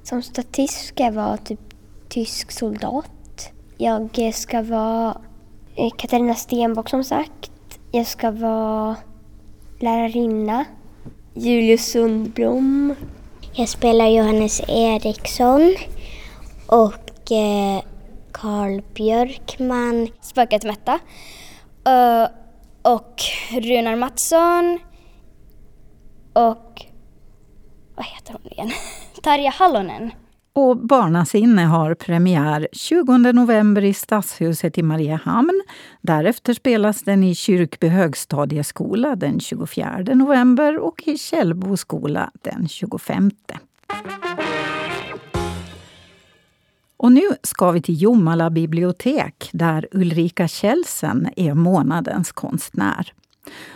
Som 0.03 0.23
statist 0.23 0.87
ska 0.87 1.03
jag 1.03 1.13
vara 1.13 1.37
typ 1.37 1.61
tysk 2.09 2.53
soldat. 2.53 3.51
Jag 3.79 4.35
ska 4.35 4.63
vara 4.63 5.21
eh, 5.77 5.91
Katarina 5.99 6.35
Stenbock 6.35 6.91
som 6.91 7.05
sagt. 7.05 7.51
Jag 7.93 8.07
ska 8.07 8.31
vara 8.31 8.97
lärarinna. 9.79 10.65
Julius 11.35 11.87
Sundblom 11.87 12.95
jag 13.57 13.69
spelar 13.69 14.07
Johannes 14.07 14.61
Eriksson 14.69 15.77
och 16.67 17.33
eh, 17.33 17.83
Karl 18.33 18.83
Björkman. 18.95 20.09
Spöket 20.21 20.65
Metta. 20.65 20.99
Uh, 21.89 22.23
eh, 22.23 22.29
och 22.83 23.23
Runar 23.51 23.97
Mattsson. 23.97 24.79
och 26.33 26.83
vad 27.95 28.07
heter 28.07 28.33
hon 28.33 28.53
igen? 28.53 28.71
Tarja 29.23 29.51
Hallonen. 29.51 30.11
Och 30.57 30.77
Barnasinne 30.77 31.63
har 31.63 31.95
premiär 31.95 32.69
20 32.73 33.19
november 33.33 33.85
i 33.85 33.95
Stadshuset 33.95 34.79
i 34.79 34.83
Mariehamn. 34.83 35.63
Därefter 36.01 36.55
spelas 36.55 37.03
den 37.03 37.25
i 37.25 37.35
Kyrkby 37.35 37.89
högstadieskola 37.89 39.17
den 39.17 39.41
24 39.41 40.03
november 40.15 40.79
och 40.79 41.03
i 41.07 41.19
Källbo 41.19 41.77
skola 41.77 42.31
den 42.43 42.69
25. 42.69 43.31
Och 46.97 47.13
nu 47.13 47.23
ska 47.43 47.71
vi 47.71 47.83
till 47.83 48.03
Jomala 48.03 48.51
bibliotek 48.51 49.49
där 49.53 49.89
Ulrika 49.93 50.49
Kjellsen 50.49 51.29
är 51.37 51.55
månadens 51.55 52.33
konstnär. 52.33 53.13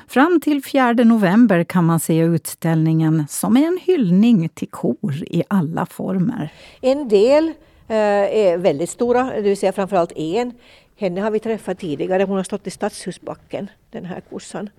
Fram 0.09 0.41
till 0.41 0.65
4 0.65 0.93
november 0.93 1.65
kan 1.65 1.85
man 1.85 2.01
se 2.01 2.19
utställningen 2.19 3.27
som 3.29 3.57
är 3.57 3.67
en 3.67 3.79
hyllning 3.83 4.49
till 4.49 4.69
kor 4.69 5.15
i 5.27 5.43
alla 5.49 5.87
former. 5.87 6.53
En 6.81 7.09
del 7.09 7.49
eh, 7.89 7.97
är 7.97 8.59
väldigt 8.59 8.91
stora, 8.91 9.25
det 9.25 9.41
vill 9.41 9.57
säga 9.57 9.73
framförallt 9.73 10.13
en. 10.17 10.53
Henne 10.97 11.21
har 11.21 11.31
vi 11.31 11.41
träffat 11.41 11.79
tidigare, 11.79 12.23
hon 12.23 12.37
har 12.37 12.45
stått 12.45 12.67
i 12.67 12.71
Stadshusbacken, 12.71 13.71
den 13.91 14.05
här 14.05 14.21
kossan. 14.21 14.71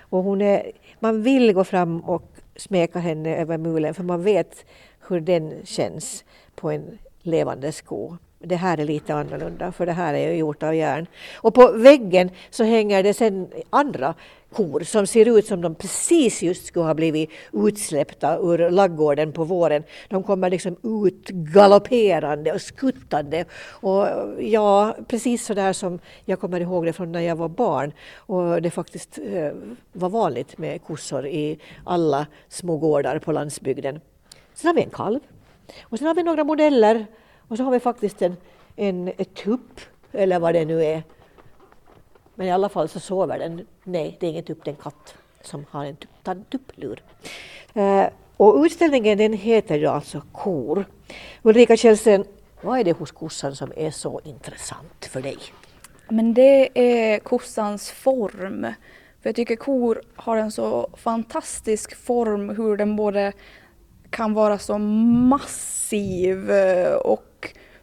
Och 0.00 0.22
hon 0.22 0.40
är, 0.40 0.72
man 1.00 1.22
vill 1.22 1.52
gå 1.52 1.64
fram 1.64 2.00
och 2.00 2.32
smeka 2.56 2.98
henne 2.98 3.36
över 3.36 3.58
mulen 3.58 3.94
för 3.94 4.02
man 4.02 4.22
vet 4.22 4.64
hur 5.08 5.20
den 5.20 5.52
känns 5.64 6.24
på 6.54 6.70
en 6.70 6.98
levande 7.22 7.72
sko. 7.72 8.16
Det 8.44 8.56
här 8.56 8.78
är 8.80 8.84
lite 8.84 9.14
annorlunda 9.14 9.72
för 9.72 9.86
det 9.86 9.92
här 9.92 10.14
är 10.14 10.32
gjort 10.32 10.62
av 10.62 10.74
järn. 10.74 11.06
Och 11.34 11.54
på 11.54 11.72
väggen 11.72 12.30
så 12.50 12.64
hänger 12.64 13.02
det 13.02 13.14
sen 13.14 13.48
andra 13.70 14.14
kor 14.52 14.80
som 14.80 15.06
ser 15.06 15.38
ut 15.38 15.46
som 15.46 15.60
de 15.60 15.74
precis 15.74 16.42
just 16.42 16.66
skulle 16.66 16.84
ha 16.84 16.94
blivit 16.94 17.30
utsläppta 17.52 18.38
ur 18.38 18.70
laggården 18.70 19.32
på 19.32 19.44
våren. 19.44 19.84
De 20.08 20.22
kommer 20.22 20.50
liksom 20.50 20.76
ut 20.82 21.28
galopperande 21.28 22.52
och 22.52 22.60
skuttande. 22.60 23.44
Och 23.70 24.06
ja, 24.40 24.96
precis 25.08 25.46
så 25.46 25.54
där 25.54 25.72
som 25.72 25.98
jag 26.24 26.40
kommer 26.40 26.60
ihåg 26.60 26.86
det 26.86 26.92
från 26.92 27.12
när 27.12 27.20
jag 27.20 27.36
var 27.36 27.48
barn 27.48 27.92
och 28.16 28.62
det 28.62 28.70
faktiskt 28.70 29.18
eh, 29.18 29.52
var 29.92 30.08
vanligt 30.08 30.58
med 30.58 30.82
kossor 30.84 31.26
i 31.26 31.58
alla 31.84 32.26
små 32.48 32.76
gårdar 32.76 33.18
på 33.18 33.32
landsbygden. 33.32 34.00
Sen 34.54 34.68
har 34.68 34.74
vi 34.74 34.82
en 34.82 34.90
kalv 34.90 35.20
och 35.82 35.98
sen 35.98 36.06
har 36.06 36.14
vi 36.14 36.22
några 36.22 36.44
modeller 36.44 37.06
och 37.52 37.58
så 37.58 37.64
har 37.64 37.70
vi 37.70 37.80
faktiskt 37.80 38.22
en, 38.22 38.36
en 38.76 39.12
tupp, 39.34 39.80
eller 40.12 40.38
vad 40.38 40.54
det 40.54 40.64
nu 40.64 40.84
är. 40.84 41.02
Men 42.34 42.46
i 42.46 42.50
alla 42.50 42.68
fall 42.68 42.88
så 42.88 43.00
sover 43.00 43.38
den. 43.38 43.66
Nej, 43.84 44.16
det 44.20 44.26
är 44.26 44.30
ingen 44.30 44.44
tupp, 44.44 44.64
det 44.64 44.70
är 44.70 44.72
en 44.72 44.82
katt 44.82 45.14
som 45.42 45.64
har 45.70 45.84
en 45.84 45.96
tupp, 45.96 46.50
tupplur. 46.50 47.02
Eh, 47.74 48.06
och 48.36 48.62
utställningen 48.64 49.18
den 49.18 49.32
heter 49.32 49.74
ju 49.78 49.86
alltså 49.86 50.22
Kor. 50.32 50.84
Ulrika 51.42 51.76
Kjellsten, 51.76 52.24
vad 52.60 52.78
är 52.78 52.84
det 52.84 52.92
hos 52.92 53.10
kossan 53.10 53.56
som 53.56 53.72
är 53.76 53.90
så 53.90 54.20
intressant 54.24 55.04
för 55.04 55.22
dig? 55.22 55.38
Men 56.08 56.34
det 56.34 56.70
är 56.74 57.18
kossans 57.18 57.90
form. 57.90 58.66
För 59.22 59.28
jag 59.28 59.36
tycker 59.36 59.56
kor 59.56 60.02
har 60.14 60.36
en 60.36 60.52
så 60.52 60.88
fantastisk 60.96 61.96
form 61.96 62.48
hur 62.48 62.76
den 62.76 62.96
både 62.96 63.32
kan 64.10 64.34
vara 64.34 64.58
så 64.58 64.78
massiv 64.78 66.50
eh, 66.50 66.94
och 66.94 67.24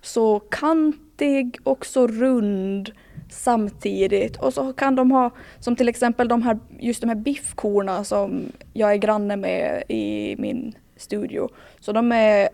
så 0.01 0.39
kantig 0.39 1.58
och 1.63 1.86
så 1.86 2.08
rund 2.08 2.91
samtidigt. 3.29 4.38
Och 4.38 4.53
så 4.53 4.74
kan 4.74 4.96
de 4.96 5.12
ha, 5.12 5.32
som 5.60 5.75
till 5.75 5.89
exempel 5.89 6.27
de 6.27 6.41
här, 6.41 6.60
just 6.79 7.01
de 7.01 7.08
här 7.08 7.15
biffkorna 7.15 8.03
som 8.03 8.51
jag 8.74 8.91
är 8.91 8.98
granne 8.98 9.36
med 9.36 9.84
i 9.88 10.36
min 10.39 10.75
studio. 10.96 11.50
Så 11.79 11.91
de 11.91 12.12
är, 12.12 12.50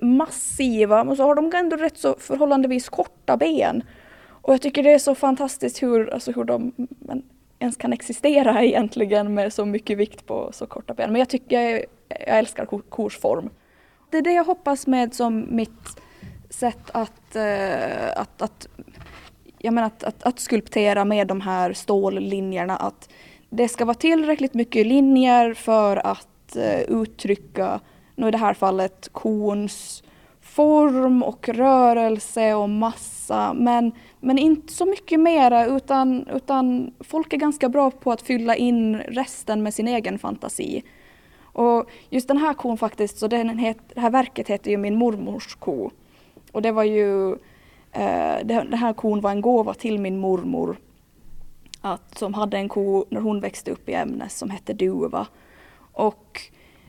massiva 0.00 1.04
men 1.04 1.16
så 1.16 1.22
har 1.22 1.34
de 1.34 1.52
ändå 1.54 1.76
rätt 1.76 1.98
så 1.98 2.16
förhållandevis 2.18 2.88
korta 2.88 3.36
ben. 3.36 3.82
Och 4.28 4.52
jag 4.52 4.62
tycker 4.62 4.82
det 4.82 4.92
är 4.92 4.98
så 4.98 5.14
fantastiskt 5.14 5.82
hur, 5.82 6.14
alltså 6.14 6.32
hur 6.32 6.44
de 6.44 6.72
men, 6.76 7.22
ens 7.58 7.76
kan 7.76 7.92
existera 7.92 8.62
egentligen 8.64 9.34
med 9.34 9.52
så 9.52 9.64
mycket 9.64 9.98
vikt 9.98 10.26
på 10.26 10.50
så 10.52 10.66
korta 10.66 10.94
ben. 10.94 11.12
Men 11.12 11.18
jag 11.18 11.28
tycker 11.28 11.60
jag, 11.60 11.84
jag 12.08 12.38
älskar 12.38 12.66
kors 12.88 13.18
form. 13.18 13.50
Det 14.10 14.18
är 14.18 14.22
det 14.22 14.32
jag 14.32 14.44
hoppas 14.44 14.86
med 14.86 15.14
som 15.14 15.46
mitt 15.50 16.00
sätt 16.50 16.90
att, 16.92 17.36
eh, 17.36 18.20
att, 18.20 18.42
att, 18.42 18.68
jag 19.58 19.74
menar 19.74 19.86
att, 19.86 20.04
att, 20.04 20.22
att 20.22 20.40
skulptera 20.40 21.04
med 21.04 21.26
de 21.26 21.40
här 21.40 21.72
stållinjerna. 21.72 22.76
Att 22.76 23.08
det 23.50 23.68
ska 23.68 23.84
vara 23.84 23.94
tillräckligt 23.94 24.54
mycket 24.54 24.86
linjer 24.86 25.54
för 25.54 26.06
att 26.06 26.56
eh, 26.56 26.80
uttrycka, 26.80 27.80
nu 28.14 28.28
i 28.28 28.30
det 28.30 28.38
här 28.38 28.54
fallet 28.54 29.08
kons 29.12 30.02
form 30.40 31.22
och 31.22 31.48
rörelse 31.48 32.54
och 32.54 32.70
massa 32.70 33.54
men, 33.54 33.92
men 34.20 34.38
inte 34.38 34.72
så 34.72 34.84
mycket 34.84 35.20
mera 35.20 35.66
utan, 35.66 36.26
utan 36.34 36.94
folk 37.00 37.32
är 37.32 37.36
ganska 37.36 37.68
bra 37.68 37.90
på 37.90 38.12
att 38.12 38.22
fylla 38.22 38.56
in 38.56 38.96
resten 38.96 39.62
med 39.62 39.74
sin 39.74 39.88
egen 39.88 40.18
fantasi. 40.18 40.82
Och 41.56 41.90
just 42.10 42.28
den 42.28 42.38
här 42.38 42.54
kon 42.54 42.78
faktiskt, 42.78 43.18
så 43.18 43.28
den 43.28 43.58
het, 43.58 43.78
det 43.94 44.00
här 44.00 44.10
verket 44.10 44.48
heter 44.48 44.70
ju 44.70 44.76
Min 44.76 44.96
mormors 44.96 45.54
ko. 45.54 45.90
Och 46.52 46.62
det 46.62 46.72
var 46.72 46.84
ju, 46.84 47.32
eh, 47.92 48.36
det, 48.44 48.66
den 48.70 48.74
här 48.74 48.92
kon 48.92 49.20
var 49.20 49.30
en 49.30 49.40
gåva 49.40 49.74
till 49.74 49.98
min 49.98 50.18
mormor 50.18 50.76
att, 51.80 52.18
som 52.18 52.34
hade 52.34 52.56
en 52.56 52.68
ko 52.68 53.04
när 53.08 53.20
hon 53.20 53.40
växte 53.40 53.70
upp 53.70 53.88
i 53.88 53.94
Ämnes 53.94 54.38
som 54.38 54.50
hette 54.50 54.72
Duva. 54.72 55.26
Och 55.92 56.40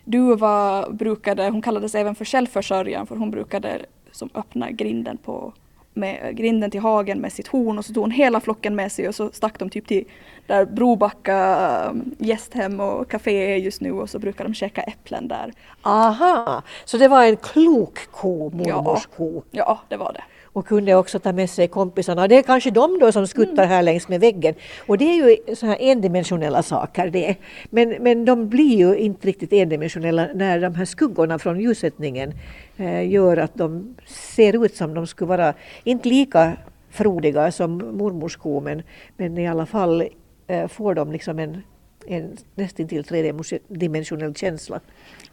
Duva 0.06 0.90
brukade, 0.90 1.50
hon 1.50 1.62
kallades 1.62 1.96
även 1.96 2.16
för 2.16 2.26
självförsörjaren 2.26 3.08
för 3.08 3.16
hon 3.16 3.32
brukade 3.32 3.86
som 4.12 4.30
öppna 4.34 4.72
grinden 4.72 5.18
på 5.18 5.54
med 5.98 6.38
grinden 6.38 6.72
till 6.72 6.82
hagen 6.82 7.20
med 7.20 7.34
sitt 7.34 7.48
horn 7.48 7.77
och 7.77 7.86
så 7.86 7.94
tog 7.94 8.04
hon 8.04 8.12
hela 8.12 8.39
flocken 8.39 8.75
med 8.75 8.92
sig 8.92 9.08
och 9.08 9.16
så 9.16 9.30
stack 9.32 9.60
de 9.60 9.70
typ 9.70 9.88
till 9.88 10.06
där 10.48 10.66
Brobacka 10.66 11.89
um, 11.89 12.16
gästhem 12.18 12.80
och 12.80 13.12
café 13.12 13.54
är 13.54 13.58
just 13.58 13.82
nu 13.82 13.92
och 13.92 14.10
så 14.10 14.20
brukar 14.20 14.44
de 14.44 14.54
käka 14.54 14.82
äpplen 14.82 15.27
där. 15.27 15.54
Aha, 15.82 16.63
så 16.86 16.98
det 16.98 17.08
var 17.08 17.24
en 17.24 17.38
klok 17.38 18.00
ko, 18.12 18.50
mormors 18.50 19.08
ja, 19.12 19.18
ko? 19.18 19.44
Ja, 19.51 19.80
det 19.89 19.98
var 19.98 20.13
det 20.13 20.24
och 20.58 20.68
kunde 20.68 20.96
också 20.96 21.20
ta 21.20 21.34
med 21.34 21.50
sig 21.50 21.68
kompisarna. 21.68 22.28
Det 22.28 22.38
är 22.38 22.42
kanske 22.42 22.72
de 22.72 23.00
då 23.00 23.12
som 23.12 23.28
skuttar 23.28 23.64
mm. 23.64 23.70
här 23.70 23.84
längs 23.84 24.08
med 24.08 24.20
väggen. 24.20 24.56
Och 24.88 24.98
det 24.98 25.06
är 25.06 25.16
ju 25.16 25.56
så 25.56 25.66
här 25.66 25.78
endimensionella 25.80 26.64
saker 26.64 27.10
det. 27.10 27.36
Men, 27.70 27.90
men 27.90 28.26
de 28.26 28.50
blir 28.50 28.78
ju 28.78 28.96
inte 28.96 29.28
riktigt 29.28 29.54
endimensionella 29.54 30.28
när 30.36 30.60
de 30.60 30.76
här 30.76 30.86
skuggorna 30.86 31.40
från 31.40 31.60
ljussättningen 31.60 32.34
eh, 32.78 33.10
gör 33.10 33.38
att 33.38 33.56
de 33.56 33.96
ser 34.08 34.66
ut 34.66 34.76
som 34.76 34.94
de 34.94 35.08
skulle 35.08 35.30
vara, 35.30 35.54
inte 35.84 36.10
lika 36.10 36.58
frodiga 36.90 37.52
som 37.52 37.78
mormors 37.78 38.36
ko 38.36 38.62
men, 38.62 38.84
men 39.18 39.38
i 39.38 39.48
alla 39.48 39.66
fall 39.66 40.04
eh, 40.48 40.68
får 40.68 40.96
de 40.96 41.12
liksom 41.12 41.40
en, 41.40 41.62
en 42.08 42.38
nästintill 42.56 43.04
tredimensionell 43.04 44.36
känsla. 44.36 44.80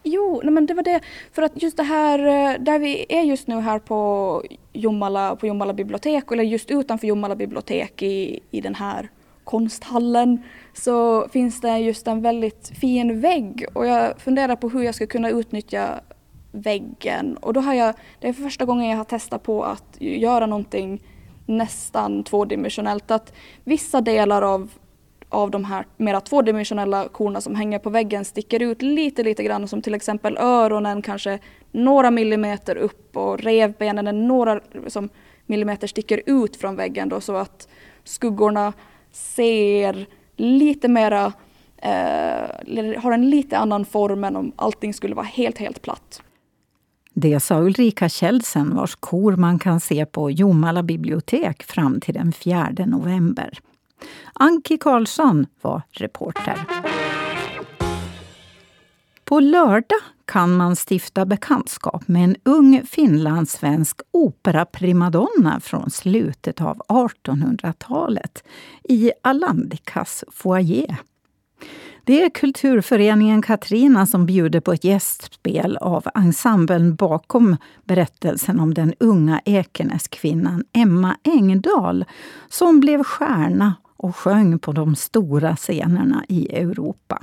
Jo, 0.06 0.40
nej 0.44 0.52
men 0.52 0.66
det 0.66 0.74
var 0.74 0.82
det. 0.82 1.00
För 1.32 1.42
att 1.42 1.62
just 1.62 1.76
det 1.76 1.82
här 1.82 2.18
eh, 2.18 2.60
där 2.60 2.78
vi 2.78 3.06
är 3.08 3.22
just 3.22 3.46
nu 3.46 3.60
här 3.60 3.78
på 3.78 4.42
Jomala, 4.72 5.36
på 5.36 5.46
Jomala 5.46 5.72
bibliotek 5.72 6.32
eller 6.32 6.44
just 6.44 6.70
utanför 6.70 7.06
Jomala 7.06 7.36
bibliotek 7.36 8.02
i, 8.02 8.40
i 8.50 8.60
den 8.60 8.74
här 8.74 9.10
konsthallen 9.44 10.42
så 10.72 11.28
finns 11.28 11.60
det 11.60 11.78
just 11.78 12.06
en 12.06 12.22
väldigt 12.22 12.72
fin 12.80 13.20
vägg 13.20 13.66
och 13.72 13.86
jag 13.86 14.20
funderar 14.20 14.56
på 14.56 14.68
hur 14.68 14.82
jag 14.82 14.94
ska 14.94 15.06
kunna 15.06 15.30
utnyttja 15.30 16.00
väggen 16.52 17.36
och 17.36 17.52
då 17.52 17.60
har 17.60 17.74
jag, 17.74 17.94
det 18.20 18.28
är 18.28 18.32
första 18.32 18.64
gången 18.64 18.90
jag 18.90 18.96
har 18.96 19.04
testat 19.04 19.42
på 19.42 19.64
att 19.64 19.96
göra 20.00 20.46
någonting 20.46 21.02
nästan 21.46 22.24
tvådimensionellt. 22.24 23.10
Att 23.10 23.32
vissa 23.64 24.00
delar 24.00 24.42
av 24.42 24.70
av 25.34 25.50
de 25.50 25.64
här 25.64 25.86
mera 25.96 26.20
tvådimensionella 26.20 27.08
korna 27.08 27.40
som 27.40 27.54
hänger 27.54 27.78
på 27.78 27.90
väggen 27.90 28.24
sticker 28.24 28.62
ut 28.62 28.82
lite, 28.82 29.22
lite 29.22 29.42
grann 29.42 29.68
som 29.68 29.82
till 29.82 29.94
exempel 29.94 30.36
öronen 30.36 31.02
kanske 31.02 31.38
några 31.72 32.10
millimeter 32.10 32.76
upp 32.76 33.16
och 33.16 33.40
revbenen 33.40 34.06
är 34.06 34.12
några 34.12 34.60
som 34.86 35.08
millimeter 35.46 35.86
sticker 35.86 36.22
ut 36.26 36.56
från 36.56 36.76
väggen 36.76 37.08
då 37.08 37.20
så 37.20 37.36
att 37.36 37.68
skuggorna 38.04 38.72
ser 39.12 40.06
lite 40.36 40.88
mera, 40.88 41.32
eh, 41.76 43.02
har 43.02 43.12
en 43.12 43.30
lite 43.30 43.58
annan 43.58 43.84
form 43.84 44.24
än 44.24 44.36
om 44.36 44.52
allting 44.56 44.94
skulle 44.94 45.14
vara 45.14 45.26
helt, 45.26 45.58
helt 45.58 45.82
platt. 45.82 46.22
Det 47.14 47.40
sa 47.40 47.60
Ulrika 47.60 48.08
Kjeldsen 48.08 48.76
vars 48.76 48.94
kor 48.94 49.36
man 49.36 49.58
kan 49.58 49.80
se 49.80 50.06
på 50.06 50.30
Jomala 50.30 50.82
bibliotek 50.82 51.62
fram 51.62 52.00
till 52.00 52.14
den 52.14 52.32
4 52.32 52.70
november. 52.86 53.58
Anki 54.32 54.78
Karlsson 54.78 55.46
var 55.60 55.82
reporter. 55.90 56.58
På 59.24 59.40
lördag 59.40 60.00
kan 60.24 60.56
man 60.56 60.76
stifta 60.88 61.26
bekantskap 61.26 62.08
med 62.08 62.24
en 62.24 62.36
ung 62.44 62.82
finlandssvensk 62.86 64.00
operaprimadonna 64.10 65.60
från 65.60 65.90
slutet 65.90 66.60
av 66.60 66.78
1800-talet 66.78 68.44
i 68.84 69.12
Alandikas 69.22 70.24
foyer. 70.32 70.96
Det 72.04 72.22
är 72.22 72.30
kulturföreningen 72.30 73.42
Katrina 73.42 74.06
som 74.06 74.26
bjuder 74.26 74.60
på 74.60 74.72
ett 74.72 74.84
gästspel 74.84 75.76
av 75.76 76.06
ensemblen 76.14 76.94
bakom 76.94 77.56
berättelsen 77.84 78.60
om 78.60 78.74
den 78.74 78.94
unga 79.00 79.40
Ekenäskvinnan 79.44 80.64
Emma 80.72 81.16
Engdahl 81.24 82.04
som 82.48 82.80
blev 82.80 83.04
stjärna 83.04 83.74
och 84.04 84.16
sjöng 84.16 84.58
på 84.58 84.72
de 84.72 84.96
stora 84.96 85.56
scenerna 85.56 86.24
i 86.28 86.56
Europa. 86.56 87.22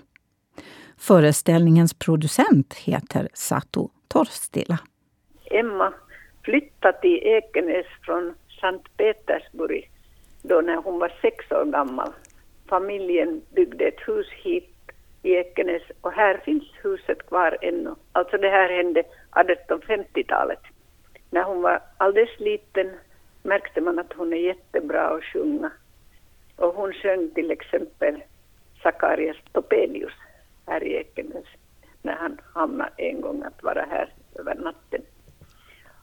Föreställningens 0.98 1.94
producent 1.94 2.74
heter 2.74 3.30
Satu 3.34 3.88
Torstila. 4.08 4.80
Emma 5.46 5.94
flyttade 6.44 7.02
till 7.02 7.20
Ekenäs 7.24 7.86
från 8.06 8.34
Sankt 8.62 8.98
Petersburg 8.98 9.92
då 10.42 10.62
när 10.62 10.76
hon 10.76 11.00
var 11.00 11.14
sex 11.22 11.52
år 11.52 11.66
gammal. 11.66 12.10
Familjen 12.70 13.42
byggde 13.56 13.86
ett 13.86 14.08
hus 14.08 14.28
hit 14.44 14.92
i 15.24 15.32
Ekenäs 15.32 15.84
och 16.02 16.12
här 16.12 16.38
finns 16.38 16.64
huset 16.84 17.28
kvar 17.28 17.58
ännu. 17.62 17.96
Alltså 18.12 18.38
det 18.38 18.50
här 18.50 18.70
hände 18.78 19.04
1850-talet. 19.32 20.62
När 21.30 21.44
hon 21.44 21.62
var 21.62 21.82
alldeles 21.98 22.40
liten 22.40 22.92
märkte 23.44 23.82
man 23.82 24.00
att 24.00 24.14
hon 24.14 24.34
är 24.34 24.38
jättebra 24.38 25.08
att 25.08 25.24
sjunga. 25.24 25.72
Och 26.62 26.74
hon 26.76 26.94
sjöng 26.94 27.30
till 27.36 27.52
exempel 27.52 28.24
Sakarias 28.84 29.38
Topelius 29.52 30.14
här 30.68 30.84
i 30.84 30.94
Ekenäs 30.94 31.46
när 32.02 32.16
han 32.16 32.38
hamnade 32.54 32.92
en 32.98 33.22
gång 33.22 33.44
att 33.44 33.64
vara 33.64 33.86
här 33.90 34.14
över 34.40 34.56
natten. 34.56 35.02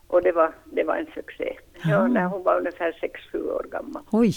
Och 0.07 0.23
det 0.23 0.33
var, 0.33 0.53
det 0.65 0.85
var 0.85 0.97
en 0.97 1.07
succé. 1.15 1.59
Ja, 1.85 2.07
när 2.07 2.25
hon 2.25 2.43
var 2.43 2.59
ungefär 2.59 2.93
6-7 3.33 3.51
år 3.51 3.67
gammal. 3.71 4.03
Oj! 4.11 4.35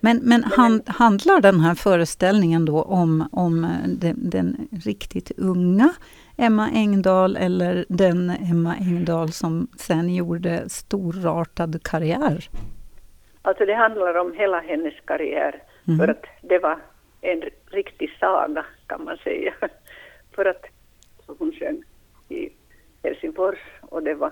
Men, 0.00 0.20
men 0.22 0.44
hand, 0.44 0.82
handlar 0.86 1.40
den 1.40 1.60
här 1.60 1.74
föreställningen 1.74 2.64
då 2.64 2.82
om, 2.82 3.28
om 3.32 3.76
den, 3.86 4.30
den, 4.30 4.68
riktigt 4.84 5.30
unga 5.38 5.94
Emma 6.36 6.70
Engdahl 6.70 7.36
eller 7.36 7.84
den 7.88 8.30
Emma 8.30 8.76
Engdahl 8.76 9.32
som 9.32 9.68
sen 9.78 10.14
gjorde 10.14 10.68
storartad 10.68 11.82
karriär? 11.82 12.48
Alltså 13.42 13.64
det 13.66 13.74
handlar 13.74 14.14
om 14.14 14.32
hela 14.32 14.60
hennes 14.60 14.94
karriär. 15.04 15.62
Mm. 15.88 15.98
För 15.98 16.08
att 16.08 16.24
det 16.40 16.58
var 16.58 16.78
en 17.20 17.42
riktig 17.66 18.16
saga 18.20 18.64
kan 18.86 19.04
man 19.04 19.16
säga. 19.16 19.54
för 20.34 20.44
att 20.44 20.64
hon 21.26 21.52
sjöng 21.52 21.82
i 22.28 22.48
Helsingfors 23.02 23.58
och 23.80 24.02
det 24.02 24.14
var 24.14 24.30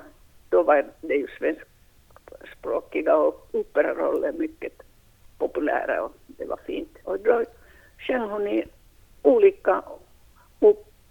då 0.49 0.63
var 0.63 0.87
det 1.01 1.15
ju 1.15 1.27
svenskspråkiga 1.39 3.17
och 3.17 3.49
operaroller 3.53 4.33
mycket 4.33 4.83
populära 5.39 6.03
och 6.03 6.15
det 6.27 6.45
var 6.45 6.59
fint. 6.67 6.99
Och 7.05 7.21
då 7.21 7.45
sjöng 7.99 8.31
hon 8.31 8.49
i 8.49 8.65
olika 9.23 9.83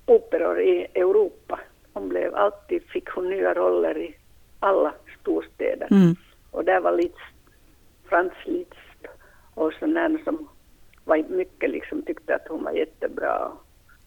operor 0.05 0.61
i 0.61 0.87
Europa. 0.93 1.59
Hon 1.93 2.09
blev 2.09 2.35
alltid, 2.35 2.83
fick 2.83 3.09
hon 3.09 3.29
nya 3.29 3.53
roller 3.53 3.97
i 3.97 4.15
alla 4.59 4.93
storstäder. 5.21 5.87
Mm. 5.91 6.15
Och 6.51 6.65
där 6.65 6.81
var 6.81 6.91
Liszt, 6.91 7.15
Franz 8.09 8.33
Liszt 8.45 9.07
och 9.53 9.73
sådana 9.73 10.19
som 10.23 10.47
var 11.05 11.17
mycket 11.29 11.69
liksom 11.69 12.01
tyckte 12.01 12.35
att 12.35 12.47
hon 12.49 12.63
var 12.63 12.71
jättebra. 12.71 13.51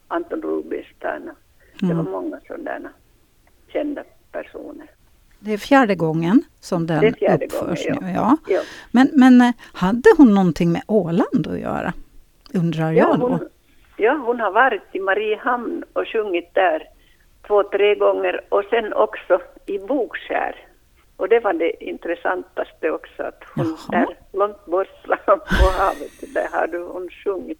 Anton 0.09 0.43
Rubinstein. 0.43 1.23
Mm. 1.23 1.35
Det 1.79 1.95
var 1.95 2.11
många 2.11 2.41
sådana 2.47 2.91
kända 3.73 4.05
personer. 4.33 4.91
Det 5.39 5.53
är 5.53 5.59
fjärde 5.59 5.95
gången 5.95 6.43
som 6.61 6.87
den 6.87 7.05
uppförs 7.05 7.87
gången, 7.87 7.99
nu. 8.01 8.11
Ja. 8.11 8.37
ja. 8.49 8.61
Men, 8.91 9.11
men 9.13 9.41
eh, 9.41 9.53
hade 9.73 10.11
hon 10.17 10.35
någonting 10.35 10.73
med 10.73 10.83
Åland 10.87 11.47
att 11.47 11.61
göra? 11.61 11.93
Undrar 12.55 12.93
jag 12.93 13.21
då. 13.21 13.29
Hon, 13.29 13.49
ja, 13.97 14.13
hon 14.13 14.41
har 14.41 14.53
varit 14.53 14.83
i 14.93 15.01
Mariehamn 15.01 15.85
och 15.93 16.07
sjungit 16.09 16.55
där 16.55 16.89
två, 17.47 17.63
tre 17.63 17.95
gånger 17.95 18.41
och 18.49 18.65
sen 18.71 18.93
också 18.93 19.41
i 19.67 19.79
Bokskär. 19.79 20.57
Och 21.21 21.29
det 21.29 21.41
var 21.41 21.53
det 21.53 21.85
intressantaste 21.85 22.91
också, 22.91 23.23
att 23.23 23.43
hon 23.55 23.77
Jaha. 23.93 24.07
där 24.07 24.39
långt 24.39 24.67
bort 24.67 25.03
på 25.27 25.67
havet, 25.79 26.35
där 26.35 26.49
hade 26.59 26.79
hon 26.79 27.09
sjungit. 27.25 27.59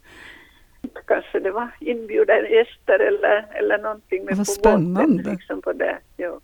Kanske 1.07 1.41
det 1.41 1.51
var 1.51 1.69
inbjudna 1.81 2.35
gäster 2.35 2.99
eller, 2.99 3.47
eller 3.55 3.79
någonting 3.79 4.25
med 4.25 4.37
Vad 4.37 4.47
på 4.47 4.53
spännande. 4.53 5.23
båten. 5.23 5.33
Liksom 5.33 5.63
på 5.63 5.73
det. 5.73 5.99
Ja. 6.17 6.41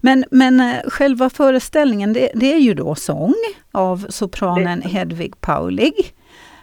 Men, 0.00 0.24
men 0.30 0.60
eh, 0.60 0.90
själva 0.90 1.30
föreställningen, 1.30 2.12
det, 2.12 2.30
det, 2.34 2.52
är 2.52 2.58
ju 2.58 2.74
då 2.74 2.94
sång 2.94 3.34
av 3.72 3.96
sopranen 4.08 4.80
det. 4.80 4.88
Hedvig 4.88 5.40
Paulig. 5.40 6.14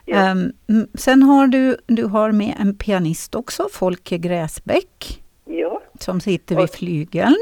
Ja. 0.05 0.31
Um, 0.31 0.53
sen 0.93 1.23
har 1.23 1.47
du, 1.47 1.77
du 1.87 2.05
har 2.05 2.31
med 2.31 2.55
en 2.59 2.75
pianist 2.77 3.35
också, 3.35 3.67
Folke 3.71 4.17
Gräsbäck, 4.17 5.23
ja. 5.45 5.81
som 5.99 6.21
sitter 6.21 6.55
vid 6.55 6.69
flygeln. 6.69 7.37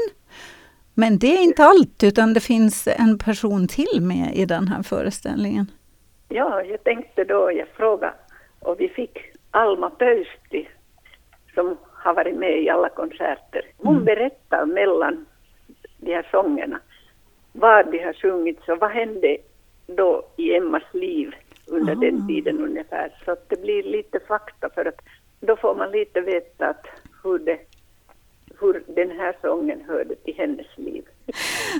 Men 0.94 1.18
det 1.18 1.26
är 1.26 1.42
inte 1.42 1.64
allt, 1.64 2.02
utan 2.02 2.34
det 2.34 2.40
finns 2.40 2.88
en 2.88 3.18
person 3.18 3.68
till 3.68 4.00
med 4.00 4.34
i 4.34 4.44
den 4.44 4.68
här 4.68 4.82
föreställningen. 4.82 5.66
Ja, 6.28 6.62
jag 6.62 6.84
tänkte 6.84 7.24
då, 7.24 7.52
jag 7.52 7.68
frågade, 7.68 8.14
och 8.60 8.80
vi 8.80 8.88
fick 8.88 9.18
Alma 9.50 9.90
Pöysti, 9.90 10.68
som 11.54 11.76
har 11.92 12.14
varit 12.14 12.36
med 12.36 12.62
i 12.62 12.70
alla 12.70 12.88
konserter. 12.88 13.62
Hon 13.76 13.94
mm. 13.94 14.04
berättar 14.04 14.66
mellan 14.66 15.26
de 15.98 16.14
här 16.14 16.28
sångerna, 16.30 16.80
var 17.52 17.84
de 17.84 17.98
har 17.98 18.12
sjungits 18.12 18.68
och 18.68 18.78
vad 18.78 18.90
hände 18.90 19.36
då 19.86 20.24
i 20.36 20.54
Emmas 20.56 20.82
liv 20.92 21.34
under 21.66 21.92
Aha. 21.92 22.00
den 22.00 22.28
tiden 22.28 22.58
ungefär. 22.60 23.22
Så 23.24 23.30
att 23.32 23.48
det 23.48 23.62
blir 23.62 23.82
lite 23.82 24.20
fakta 24.20 24.68
för 24.74 24.84
att 24.84 25.00
då 25.40 25.56
får 25.56 25.74
man 25.74 25.90
lite 25.90 26.20
veta 26.20 26.66
att 26.66 26.86
hur, 27.22 27.38
det, 27.38 27.58
hur 28.60 28.84
den 28.94 29.10
här 29.10 29.36
sången 29.40 29.80
hörde 29.88 30.14
till 30.14 30.34
hennes 30.36 30.66
liv. 30.76 31.04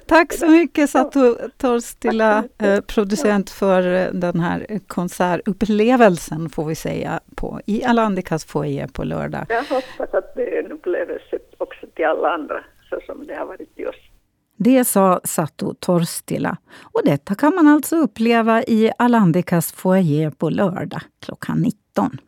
Tack 0.07 0.33
så 0.33 0.47
mycket 0.47 0.91
Satu 0.91 1.35
Torstila, 1.57 2.45
eh, 2.59 2.81
producent 2.81 3.51
för 3.51 3.95
eh, 3.95 4.13
den 4.13 4.41
här 4.41 4.67
konsertupplevelsen 4.87 6.51
får 6.51 6.65
vi 6.65 6.75
säga 6.75 7.21
på, 7.37 7.61
i 7.67 7.85
Alandikas 7.85 8.45
foyer 8.45 8.87
på 8.87 9.05
lördag. 9.05 9.47
Jag 9.49 9.65
hoppas 9.65 10.15
att 10.15 10.35
det 10.35 10.57
är 10.57 10.65
en 10.65 10.73
upplevelse 10.73 11.39
också 11.59 11.87
till 11.95 12.05
alla 12.05 12.31
andra 12.31 12.65
så 12.91 13.01
som 13.07 13.27
det 13.27 13.35
har 13.35 13.47
varit 13.47 13.77
till 13.77 13.87
oss. 13.87 14.11
Det 14.57 14.85
sa 14.85 15.21
Satu 15.25 15.75
Torstila. 15.81 16.57
Och 16.93 17.01
detta 17.05 17.35
kan 17.35 17.55
man 17.55 17.67
alltså 17.67 17.97
uppleva 17.97 18.63
i 18.63 18.91
Alandikas 18.99 19.73
foyer 19.73 20.31
på 20.31 20.51
lördag 20.51 21.01
klockan 21.21 21.59
19. 21.59 22.19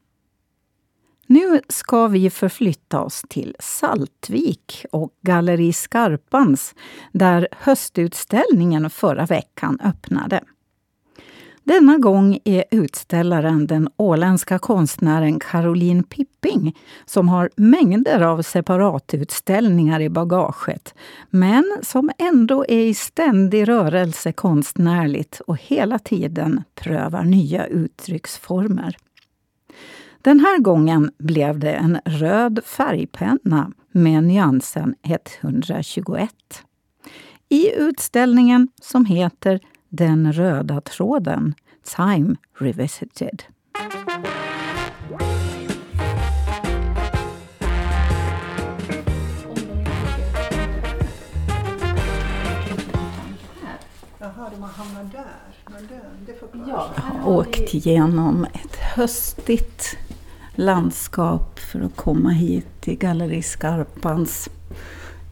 Nu 1.33 1.61
ska 1.68 2.09
vi 2.09 2.31
förflytta 2.31 3.01
oss 3.01 3.23
till 3.29 3.57
Saltvik 3.59 4.87
och 4.90 5.11
Galleri 5.23 5.73
Skarpans 5.73 6.75
där 7.12 7.49
höstutställningen 7.53 8.90
förra 8.90 9.27
veckan 9.27 9.79
öppnade. 9.85 10.40
Denna 11.64 11.99
gång 11.99 12.38
är 12.45 12.64
utställaren 12.71 13.66
den 13.66 13.88
åländska 13.97 14.59
konstnären 14.59 15.40
Caroline 15.40 16.03
Pipping 16.03 16.77
som 17.05 17.29
har 17.29 17.51
mängder 17.57 18.21
av 18.21 18.42
separatutställningar 18.42 20.01
i 20.01 20.09
bagaget 20.09 20.95
men 21.31 21.79
som 21.83 22.11
ändå 22.18 22.64
är 22.68 22.87
i 22.87 22.95
ständig 22.95 23.68
rörelse 23.68 24.33
konstnärligt 24.33 25.40
och 25.47 25.57
hela 25.57 25.99
tiden 25.99 26.62
prövar 26.75 27.23
nya 27.23 27.66
uttrycksformer. 27.66 28.97
Den 30.22 30.40
här 30.40 30.58
gången 30.58 31.11
blev 31.18 31.58
det 31.58 31.72
en 31.72 31.98
röd 32.04 32.61
färgpenna 32.64 33.72
med 33.92 34.24
nyansen 34.24 34.94
121. 35.02 36.30
I 37.48 37.72
utställningen 37.74 38.68
som 38.82 39.04
heter 39.04 39.61
Den 39.88 40.32
röda 40.32 40.80
tråden, 40.80 41.54
Time 41.96 42.37
Revisited. 42.58 43.42
Jag 56.68 56.76
har 56.96 57.28
åkt 57.28 57.74
igenom 57.74 58.44
ett 58.44 58.76
höstigt 58.76 59.96
landskap 60.55 61.59
för 61.59 61.81
att 61.81 61.97
komma 61.97 62.31
hit 62.31 62.67
till 62.81 62.99
Galleri 62.99 63.43
Skarpans 63.43 64.49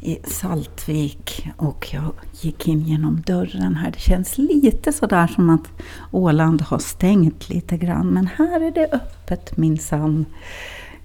i 0.01 0.19
Saltvik 0.25 1.49
och 1.57 1.89
jag 1.93 2.13
gick 2.41 2.69
in 2.69 2.81
genom 2.81 3.21
dörren 3.21 3.75
här. 3.75 3.91
Det 3.91 3.99
känns 3.99 4.39
lite 4.39 4.93
sådär 4.93 5.27
som 5.27 5.51
att 5.51 5.83
Åland 6.11 6.63
har 6.63 6.79
stängt 6.79 7.49
lite 7.49 7.77
grann 7.77 8.07
men 8.07 8.27
här 8.27 8.61
är 8.61 8.71
det 8.71 8.89
öppet 8.93 9.57
minsann. 9.57 10.27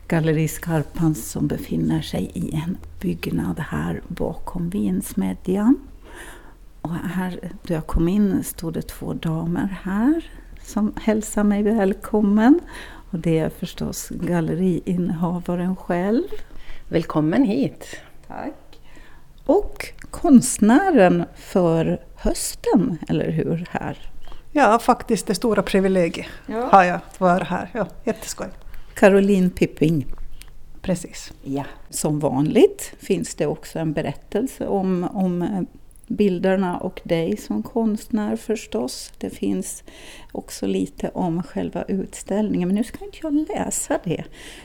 Galleri 0.08 0.48
Skarpans 0.48 1.32
som 1.32 1.48
befinner 1.48 2.02
sig 2.02 2.32
i 2.34 2.56
en 2.56 2.78
byggnad 3.00 3.60
här 3.60 4.02
bakom 4.08 4.70
vinsmedjan. 4.70 5.78
Och 6.82 6.92
här, 6.94 7.40
då 7.64 7.74
jag 7.74 7.88
kom 7.88 8.08
in 8.08 8.44
stod 8.44 8.74
det 8.74 8.82
två 8.82 9.14
damer 9.14 9.78
här 9.84 10.24
som 10.66 10.94
hälsar 11.02 11.44
mig 11.44 11.64
välkommen. 11.64 12.60
Och 13.16 13.22
det 13.22 13.40
är 13.40 13.50
förstås 13.50 14.10
galleriinnehavaren 14.10 15.76
själv. 15.76 16.24
Välkommen 16.90 17.44
hit! 17.44 17.98
Tack! 18.28 18.80
Och 19.46 19.86
konstnären 20.12 21.26
för 21.36 22.02
hösten, 22.16 22.98
eller 23.10 23.32
hur? 23.32 23.68
här? 23.72 23.98
Ja, 24.52 24.80
faktiskt 24.80 25.28
det 25.28 25.36
stora 25.36 25.62
privilegiet 25.62 26.28
ja. 26.48 26.70
har 26.72 26.84
jag 26.84 26.96
att 26.96 27.20
vara 27.20 27.44
här. 27.44 27.70
Ja, 27.74 27.88
jätteskoj. 28.04 28.48
Caroline 28.94 29.50
Pipping. 29.50 30.06
Precis. 30.82 31.34
Ja. 31.44 31.64
Som 31.90 32.20
vanligt 32.20 32.94
finns 33.00 33.36
det 33.36 33.46
också 33.46 33.80
en 33.80 33.94
berättelse 33.94 34.68
om, 34.68 35.10
om 35.14 35.66
bilderna 36.08 36.78
och 36.78 37.02
dig 37.04 37.38
som 37.38 37.64
konstnär 37.64 38.36
förstås. 38.36 39.12
Det 39.18 39.30
finns 39.30 39.84
också 40.32 40.68
lite 40.68 41.10
om 41.10 41.44
själva 41.44 41.84
utställningen, 41.84 42.68
men 42.68 42.76
nu 42.76 42.84
ska 42.84 43.06
inte 43.06 43.18
jag 43.22 43.34
läsa 43.34 44.00
det. 44.04 44.24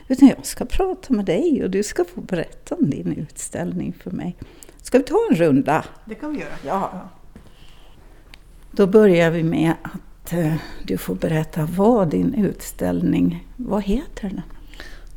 Utan 0.08 0.28
jag 0.28 0.46
ska 0.46 0.64
prata 0.64 1.12
med 1.12 1.24
dig 1.24 1.64
och 1.64 1.70
du 1.70 1.82
ska 1.82 2.04
få 2.04 2.20
berätta 2.20 2.74
om 2.74 2.90
din 2.90 3.12
utställning 3.12 3.92
för 3.92 4.10
mig. 4.10 4.36
Ska 4.82 4.98
vi 4.98 5.04
ta 5.04 5.16
en 5.30 5.36
runda? 5.36 5.84
Det 6.04 6.14
kan 6.14 6.32
vi 6.32 6.40
göra. 6.40 6.52
Ja. 6.66 7.08
Då 8.70 8.86
börjar 8.86 9.30
vi 9.30 9.42
med 9.42 9.72
att 9.82 10.32
eh, 10.32 10.54
du 10.84 10.98
får 10.98 11.14
berätta 11.14 11.68
vad 11.76 12.10
din 12.10 12.34
utställning, 12.34 13.48
vad 13.56 13.82
heter 13.82 14.28
den? 14.28 14.42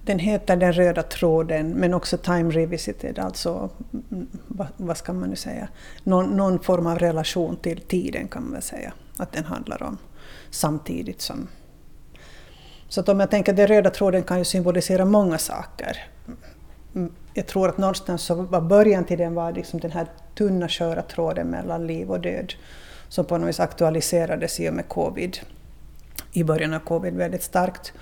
Den 0.06 0.20
heter 0.20 0.56
Den 0.56 0.74
röda 0.74 1.04
tråden 1.04 1.70
men 1.70 1.94
också 1.94 2.18
Time 2.18 2.52
Revisited, 2.52 3.20
alltså 3.20 3.70
mm, 4.12 4.28
vad, 4.48 4.68
vad 4.78 4.98
ska 4.98 5.14
man 5.14 5.30
nu 5.30 5.36
säga, 5.36 5.68
någon, 6.04 6.38
någon, 6.38 6.60
form 6.60 6.88
av 6.88 7.00
relation 7.00 7.56
till 7.56 7.82
tiden 7.82 8.28
kan 8.28 8.44
man 8.44 8.52
väl 8.52 8.62
säga 8.62 8.94
att 9.18 9.32
den 9.32 9.46
handlar 9.46 9.84
om 9.84 9.98
samtidigt 10.50 11.22
som... 11.22 11.48
Så 12.90 13.00
att 13.00 13.10
om 13.10 13.20
jag 13.20 13.32
tänker 13.32 13.54
den 13.54 13.68
röda 13.68 13.90
tråden 13.90 14.24
kan 14.24 14.38
ju 14.38 14.46
symbolisera 14.46 15.06
många 15.06 15.38
saker. 15.38 15.98
Mm, 16.96 17.12
jag 17.34 17.48
tror 17.48 17.70
att 17.70 17.78
någonstans 17.78 18.22
så 18.22 18.36
var 18.36 18.62
början 18.62 19.06
till 19.06 19.18
den 19.18 19.34
var 19.34 19.52
liksom 19.52 19.80
den 19.80 19.92
här 19.92 20.08
tunna 20.36 20.70
sköra 20.70 21.02
tråden 21.02 21.48
mellan 21.48 21.88
liv 21.88 22.12
och 22.12 22.20
död 22.20 22.54
som 23.10 23.26
på 23.26 23.38
något 23.38 23.50
vis 23.50 23.60
aktualiserades 23.60 24.60
i 24.60 24.70
och 24.70 24.74
med 24.74 24.88
covid, 24.88 25.38
i 26.32 26.44
början 26.44 26.74
av 26.74 26.80
covid 26.80 27.14
väldigt 27.14 27.44
starkt. 27.44 27.94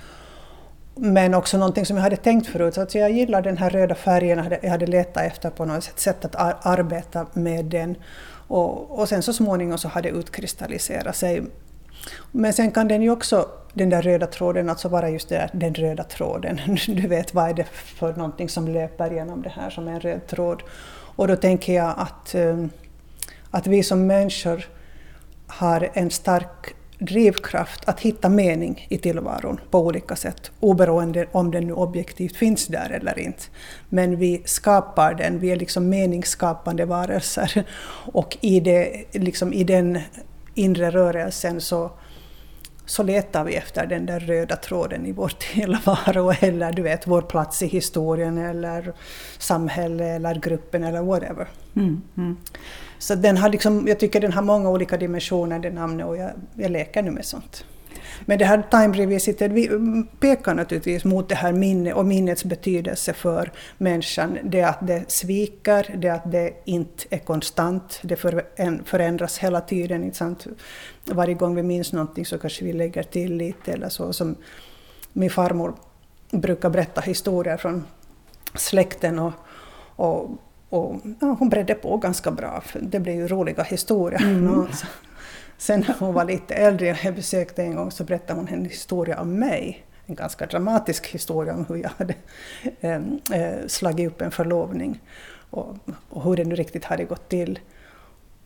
Men 1.04 1.34
också 1.34 1.58
någonting 1.58 1.86
som 1.86 1.98
jag 1.98 2.04
hade 2.04 2.16
tänkt 2.16 2.48
förut, 2.48 2.74
så 2.74 2.82
att 2.82 2.96
jag 2.96 3.12
gillar 3.12 3.42
den 3.42 3.58
här 3.58 3.70
röda 3.70 3.96
färgen, 3.96 4.56
jag 4.62 4.70
hade 4.70 4.86
letat 4.86 5.24
efter 5.24 5.50
på 5.50 5.66
något 5.66 6.00
sätt 6.00 6.26
att 6.26 6.66
arbeta 6.66 7.26
med 7.34 7.66
den. 7.66 7.96
Och, 8.48 9.00
och 9.00 9.10
sen 9.10 9.22
så 9.22 9.34
småningom 9.34 9.78
så 9.78 9.88
har 9.88 10.02
det 10.02 10.10
utkristalliserat 10.10 11.16
sig. 11.16 11.44
Men 12.32 12.54
sen 12.54 12.72
kan 12.72 12.88
den 12.88 13.02
ju 13.02 13.10
också, 13.10 13.50
den 13.74 13.90
där 13.90 14.02
röda 14.02 14.28
tråden, 14.28 14.70
alltså 14.70 14.88
vara 14.90 15.10
just 15.10 15.30
det, 15.30 15.50
den 15.54 15.74
röda 15.74 16.04
tråden. 16.04 16.60
Du 16.88 17.08
vet 17.08 17.34
vad 17.34 17.50
är 17.50 17.54
det 17.54 17.68
för 17.74 18.14
någonting 18.14 18.50
som 18.50 18.68
löper 18.68 19.12
genom 19.12 19.42
det 19.42 19.50
här 19.50 19.70
som 19.70 19.88
är 19.88 19.92
en 19.92 20.00
röd 20.00 20.28
tråd. 20.28 20.64
Och 21.16 21.28
då 21.28 21.36
tänker 21.36 21.74
jag 21.74 21.94
att, 21.98 22.36
eh, 22.36 22.66
att 23.52 23.68
vi 23.68 23.84
som 23.84 24.08
människor 24.08 24.66
har 25.48 25.90
en 25.94 26.12
stark 26.12 26.76
drivkraft 27.02 27.90
att 27.90 28.00
hitta 28.00 28.30
mening 28.30 28.86
i 28.90 28.98
tillvaron 28.98 29.60
på 29.72 29.80
olika 29.80 30.16
sätt, 30.16 30.52
oberoende 30.60 31.28
om 31.32 31.52
den 31.52 31.68
nu 31.68 31.74
objektivt 31.74 32.36
finns 32.36 32.68
där 32.68 32.90
eller 32.90 33.20
inte. 33.20 33.44
Men 33.90 34.18
vi 34.18 34.42
skapar 34.46 35.14
den, 35.14 35.40
vi 35.40 35.52
är 35.52 35.56
liksom 35.56 35.90
meningsskapande 35.90 36.86
varelser. 36.86 37.64
Och 38.14 38.38
i, 38.42 38.60
det, 38.60 39.06
liksom 39.12 39.54
i 39.54 39.64
den 39.64 40.00
inre 40.54 40.90
rörelsen 40.90 41.62
så, 41.62 41.92
så 42.86 43.04
letar 43.04 43.44
vi 43.44 43.56
efter 43.56 43.86
den 43.86 44.06
där 44.06 44.20
röda 44.20 44.56
tråden 44.56 45.06
i 45.06 45.12
vår 45.12 45.32
tillvaro, 45.54 46.34
eller 46.40 46.72
du 46.72 46.82
vet, 46.82 47.08
vår 47.08 47.22
plats 47.22 47.62
i 47.62 47.68
historien, 47.68 48.38
eller 48.38 48.94
samhälle, 49.38 50.06
eller 50.06 50.36
gruppen, 50.36 50.84
eller 50.84 51.02
whatever. 51.02 51.48
Mm, 51.76 52.02
mm. 52.18 52.38
Så 53.02 53.16
den 53.16 53.38
har 53.38 53.50
liksom, 53.50 53.88
jag 53.88 54.00
tycker 54.00 54.20
den 54.20 54.34
har 54.34 54.42
många 54.42 54.70
olika 54.70 54.98
dimensioner, 54.98 55.60
det 55.60 55.70
namnet, 55.70 56.06
och 56.06 56.18
jag, 56.18 56.32
jag 56.56 56.72
leker 56.72 57.02
nu 57.02 57.12
med 57.12 57.26
sånt. 57.26 57.66
Men 58.26 58.40
det 58.40 58.46
här 58.46 58.64
Time 58.72 58.98
Revisited 58.98 59.52
vi 59.52 59.68
mm, 59.68 60.08
pekar 60.20 60.54
naturligtvis 60.54 61.06
mot 61.06 61.30
det 61.30 61.36
här 61.36 61.54
minnet 61.54 61.96
och 61.96 62.06
minnets 62.06 62.44
betydelse 62.44 63.14
för 63.14 63.52
människan. 63.78 64.38
Det 64.44 64.62
att 64.62 64.88
det 64.88 65.04
sviker, 65.08 65.96
det 65.98 66.10
att 66.10 66.32
det 66.32 66.54
inte 66.66 67.06
är 67.10 67.18
konstant, 67.18 68.00
det 68.02 68.16
förändras 68.86 69.38
hela 69.38 69.62
tiden. 69.62 70.04
Inte 70.04 70.18
sant? 70.18 70.48
Varje 71.06 71.34
gång 71.34 71.56
vi 71.56 71.64
minns 71.64 71.94
någonting 71.94 72.26
så 72.26 72.38
kanske 72.38 72.66
vi 72.66 72.74
lägger 72.74 73.04
till 73.04 73.36
lite 73.36 73.74
eller 73.74 73.90
så. 73.90 74.14
Som 74.14 74.36
min 75.14 75.30
farmor 75.30 75.74
brukar 76.32 76.70
berätta 76.70 77.02
historier 77.02 77.58
från 77.58 77.86
släkten 78.56 79.20
och, 79.20 79.34
och 79.96 80.30
och 80.72 81.02
ja, 81.20 81.36
hon 81.40 81.50
bredde 81.50 81.74
på 81.74 81.98
ganska 81.98 82.32
bra, 82.32 82.62
för 82.62 82.80
det 82.80 83.00
blev 83.00 83.16
ju 83.16 83.28
roliga 83.28 83.64
historier. 83.64 84.22
Mm. 84.22 84.68
Sen 85.58 85.86
när 85.88 85.96
hon 86.00 86.14
var 86.14 86.26
lite 86.26 86.56
äldre, 86.56 86.98
jag 87.04 87.16
besökte 87.16 87.64
en 87.64 87.76
gång, 87.76 87.92
så 87.92 88.04
berättade 88.04 88.40
hon 88.40 88.48
en 88.48 88.66
historia 88.66 89.22
om 89.22 89.40
mig. 89.40 89.86
En 90.06 90.16
ganska 90.16 90.46
dramatisk 90.46 91.08
historia 91.08 91.54
om 91.54 91.66
hur 91.70 91.76
jag 91.76 91.90
hade 91.98 92.16
äh, 92.82 93.68
slagit 93.68 94.08
upp 94.08 94.22
en 94.22 94.32
förlovning 94.32 95.02
och, 95.50 95.76
och, 96.10 96.24
hur 96.24 96.36
det 96.36 96.44
nu 96.44 96.56
riktigt 96.56 96.86
hade 96.86 97.04
gått 97.04 97.30
till. 97.30 97.60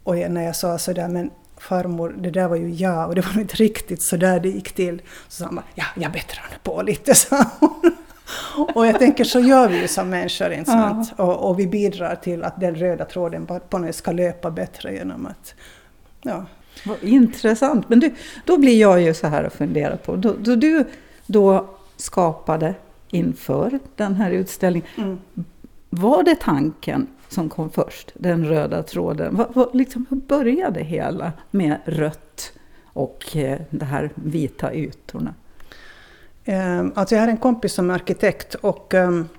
Och 0.03 0.15
när 0.15 0.41
jag 0.41 0.55
sa 0.55 0.77
sådär, 0.77 1.07
men 1.07 1.31
farmor, 1.57 2.15
det 2.17 2.31
där 2.31 2.47
var 2.47 2.55
ju 2.55 2.69
jag 2.69 3.07
och 3.07 3.15
det 3.15 3.21
var 3.21 3.41
inte 3.41 3.55
riktigt 3.55 4.01
så 4.01 4.17
där 4.17 4.39
det 4.39 4.49
gick 4.49 4.71
till. 4.71 5.01
Så 5.27 5.43
sa 5.43 5.45
hon 5.45 5.55
bara, 5.55 5.65
ja, 5.75 5.85
jag 5.95 6.11
bättrar 6.11 6.57
på 6.63 6.81
lite, 6.81 7.15
sa 7.15 7.45
hon. 7.59 7.95
Och 8.73 8.87
jag 8.87 8.99
tänker 8.99 9.23
så 9.23 9.39
gör 9.39 9.69
vi 9.69 9.81
ju 9.81 9.87
som 9.87 10.09
människor, 10.09 10.51
inte 10.51 10.71
sant? 10.71 11.13
Ja. 11.17 11.23
Och, 11.23 11.49
och, 11.49 11.59
vi 11.59 11.67
bidrar 11.67 12.15
till 12.15 12.43
att 12.43 12.59
den 12.59 12.75
röda 12.75 13.05
tråden 13.05 13.47
på 13.69 13.77
något 13.77 13.95
ska 13.95 14.11
löpa 14.11 14.51
bättre 14.51 14.93
genom 14.93 15.25
att... 15.25 15.55
Ja. 16.21 16.45
Vad 16.85 17.03
intressant. 17.03 17.89
Men 17.89 17.99
du, 17.99 18.15
då 18.45 18.57
blir 18.57 18.79
jag 18.79 19.01
ju 19.01 19.13
så 19.13 19.27
här 19.27 19.43
och 19.43 19.53
funderar 19.53 19.95
på, 19.95 20.15
då, 20.15 20.33
då 20.39 20.55
du 20.55 20.85
då 21.25 21.69
skapade 21.97 22.75
inför 23.09 23.79
den 23.95 24.15
här 24.15 24.31
utställningen, 24.31 24.87
mm. 24.97 25.19
var 25.89 26.23
det 26.23 26.35
tanken 26.35 27.07
som 27.29 27.49
kom 27.49 27.69
först, 27.69 28.11
den 28.15 28.45
röda 28.45 28.83
tråden? 28.83 29.35
Vad, 29.35 29.53
vad, 29.53 29.75
liksom, 29.75 30.05
hur 30.09 30.17
började 30.17 30.83
hela 30.83 31.31
med 31.51 31.77
rött 31.85 32.51
och 32.85 33.35
eh, 33.35 33.59
de 33.69 33.85
här 33.85 34.09
vita 34.15 34.73
ytorna? 34.73 35.33
Ehm, 36.45 36.91
alltså 36.95 37.15
jag 37.15 37.21
har 37.21 37.27
en 37.27 37.37
kompis 37.37 37.73
som 37.73 37.89
är 37.89 37.93
arkitekt 37.93 38.55
och, 38.55 38.93
ehm, 38.93 39.29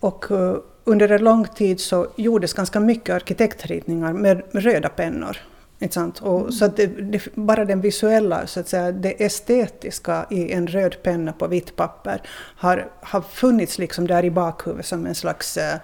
och 0.00 0.30
eh, 0.30 0.56
under 0.84 1.08
en 1.08 1.24
lång 1.24 1.44
tid 1.44 1.80
så 1.80 2.06
gjordes 2.16 2.52
ganska 2.52 2.80
mycket 2.80 3.14
arkitektritningar 3.14 4.12
med 4.12 4.42
röda 4.52 4.88
pennor. 4.88 5.36
Inte 5.78 5.94
sant? 5.94 6.20
Och 6.20 6.40
mm. 6.40 6.52
så 6.52 6.66
det, 6.66 6.86
det, 6.86 7.34
bara 7.34 7.64
den 7.64 7.80
visuella, 7.80 8.46
så 8.46 8.60
att 8.60 8.68
säga, 8.68 8.92
det 8.92 9.24
estetiska 9.24 10.26
i 10.30 10.52
en 10.52 10.66
röd 10.66 11.02
penna 11.02 11.32
på 11.32 11.46
vitt 11.46 11.76
papper 11.76 12.22
har, 12.56 12.90
har 13.00 13.20
funnits 13.20 13.78
liksom 13.78 14.06
där 14.06 14.24
i 14.24 14.30
bakhuvudet 14.30 14.86
som 14.86 15.06
en 15.06 15.14
slags 15.14 15.56
eh, 15.56 15.78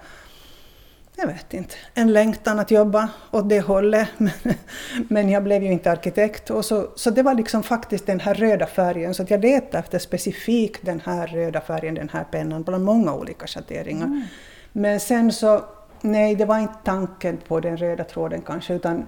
jag 1.18 1.26
vet 1.26 1.54
inte, 1.54 1.74
en 1.94 2.12
längtan 2.12 2.58
att 2.58 2.70
jobba 2.70 3.08
åt 3.30 3.48
det 3.48 3.60
hållet. 3.60 4.08
Men 5.08 5.28
jag 5.28 5.44
blev 5.44 5.62
ju 5.62 5.72
inte 5.72 5.90
arkitekt. 5.90 6.50
Och 6.50 6.64
så, 6.64 6.88
så 6.96 7.10
det 7.10 7.22
var 7.22 7.34
liksom 7.34 7.62
faktiskt 7.62 8.06
den 8.06 8.20
här 8.20 8.34
röda 8.34 8.66
färgen, 8.66 9.14
så 9.14 9.24
jag 9.28 9.40
letade 9.40 9.78
efter 9.78 9.98
specifikt 9.98 10.84
den 10.84 11.00
här 11.04 11.26
röda 11.26 11.60
färgen, 11.60 11.94
den 11.94 12.08
här 12.08 12.24
pennan, 12.24 12.62
bland 12.62 12.84
många 12.84 13.14
olika 13.14 13.46
schatteringar. 13.46 14.06
Mm. 14.06 14.22
Men 14.72 15.00
sen 15.00 15.32
så, 15.32 15.64
nej, 16.00 16.34
det 16.34 16.44
var 16.44 16.58
inte 16.58 16.78
tanken 16.84 17.36
på 17.48 17.60
den 17.60 17.76
röda 17.76 18.04
tråden 18.04 18.42
kanske, 18.42 18.74
utan 18.74 19.06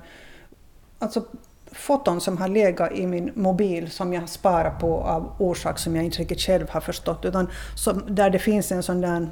alltså 0.98 1.24
foton 1.72 2.20
som 2.20 2.38
har 2.38 2.48
legat 2.48 2.92
i 2.92 3.06
min 3.06 3.30
mobil 3.34 3.90
som 3.90 4.12
jag 4.12 4.28
sparar 4.28 4.70
på 4.70 5.00
av 5.00 5.32
orsak 5.38 5.78
som 5.78 5.96
jag 5.96 6.04
inte 6.04 6.18
riktigt 6.18 6.40
själv 6.40 6.70
har 6.70 6.80
förstått, 6.80 7.24
utan 7.24 7.50
som, 7.74 8.02
där 8.08 8.30
det 8.30 8.38
finns 8.38 8.72
en 8.72 8.82
sån 8.82 9.00
där 9.00 9.28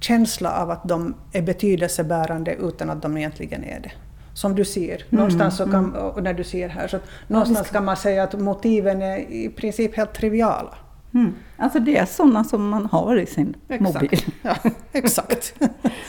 känsla 0.00 0.62
av 0.62 0.70
att 0.70 0.88
de 0.88 1.14
är 1.32 1.42
betydelsebärande 1.42 2.54
utan 2.54 2.90
att 2.90 3.02
de 3.02 3.16
egentligen 3.16 3.64
är 3.64 3.80
det. 3.80 3.92
Som 4.34 4.54
du 4.54 4.64
ser, 4.64 4.94
mm, 4.94 5.06
någonstans 5.08 5.56
så 5.56 5.64
kan, 5.64 5.94
mm. 5.96 6.24
när 6.24 6.34
du 6.34 6.44
ser 6.44 6.68
här, 6.68 6.88
så 6.88 6.98
någonstans 7.26 7.70
kan 7.70 7.84
man 7.84 7.96
säga 7.96 8.22
att 8.22 8.40
motiven 8.40 9.02
är 9.02 9.18
i 9.18 9.48
princip 9.48 9.96
helt 9.96 10.12
triviala. 10.14 10.74
Mm. 11.14 11.34
Alltså 11.56 11.78
det 11.78 11.96
är 11.96 12.04
sådana 12.04 12.44
som 12.44 12.68
man 12.68 12.86
har 12.86 13.16
i 13.16 13.26
sin 13.26 13.56
exakt. 13.68 13.94
mobil. 13.94 14.20
Ja, 14.42 14.56
exakt. 14.92 15.54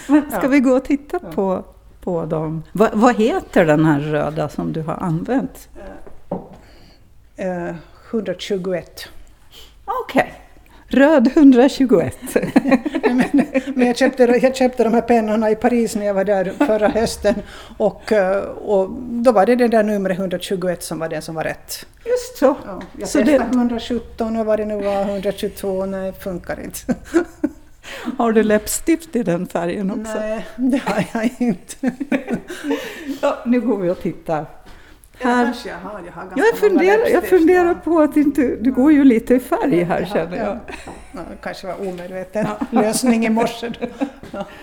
Men 0.07 0.31
ska 0.31 0.43
ja. 0.43 0.47
vi 0.47 0.59
gå 0.59 0.71
och 0.71 0.85
titta 0.85 1.19
på, 1.19 1.65
på 2.01 2.25
dem? 2.25 2.63
Va, 2.71 2.89
vad 2.93 3.15
heter 3.15 3.65
den 3.65 3.85
här 3.85 3.99
röda 3.99 4.49
som 4.49 4.73
du 4.73 4.81
har 4.81 4.95
använt? 4.95 5.69
Uh, 7.39 7.69
uh, 7.69 7.75
121. 8.11 9.07
Okej. 9.85 10.21
Okay. 10.21 10.46
Röd 10.89 11.31
121. 11.35 12.17
men, 13.03 13.29
men 13.75 13.87
jag, 13.87 13.97
köpte, 13.97 14.23
jag 14.23 14.55
köpte 14.55 14.83
de 14.83 14.93
här 14.93 15.01
pennorna 15.01 15.51
i 15.51 15.55
Paris 15.55 15.95
när 15.95 16.05
jag 16.05 16.13
var 16.13 16.23
där 16.23 16.53
förra 16.57 16.87
hösten 16.87 17.35
och, 17.77 18.11
eh, 18.11 18.43
och 18.43 18.89
då 18.99 19.31
var 19.31 19.45
det 19.45 19.55
det 19.55 19.67
där 19.67 19.83
numret 19.83 20.19
121 20.19 20.83
som 20.83 20.99
var 20.99 21.09
den 21.09 21.21
som 21.21 21.35
var 21.35 21.43
rätt. 21.43 21.85
Just 22.05 22.37
så. 22.37 22.55
Ja, 22.65 22.81
jag 22.99 23.09
så 23.09 23.17
testade 23.19 23.49
det... 23.51 23.57
117 23.57 24.37
och 24.37 24.45
vad 24.45 24.59
det 24.59 24.65
nu 24.65 24.81
var, 24.81 25.01
122, 25.01 25.85
nej 25.85 26.13
funkar 26.13 26.59
inte. 26.63 26.95
Har 28.17 28.31
du 28.31 28.43
läppstift 28.43 29.15
i 29.15 29.23
den 29.23 29.47
färgen 29.47 29.91
också? 29.91 30.19
Nej, 30.19 30.45
det 30.55 30.77
har 30.77 31.05
jag 31.13 31.29
inte. 31.37 31.91
ja, 33.21 33.37
nu 33.45 33.61
går 33.61 33.77
vi 33.77 33.89
och 33.89 34.01
tittar. 34.01 34.45
Här. 35.19 35.45
Ja, 35.45 35.71
jag 35.71 35.89
har, 35.89 36.01
jag 36.05 36.11
har 36.11 36.31
jag 36.35 36.57
funderar, 36.57 37.07
jag 37.07 37.27
funderar 37.29 37.73
på 37.73 37.99
att 37.99 38.17
inte, 38.17 38.55
du 38.55 38.71
går 38.71 38.91
ju 38.91 39.03
lite 39.03 39.35
i 39.35 39.39
färg 39.39 39.83
här 39.83 40.05
känner 40.05 40.37
jag. 40.37 40.59
Ja, 41.11 41.19
det 41.29 41.37
kanske 41.41 41.67
var 41.67 41.89
omedveten 41.89 42.47
lösning 42.69 43.25
i 43.25 43.29
morse. 43.29 43.71
Ja. 44.31 44.45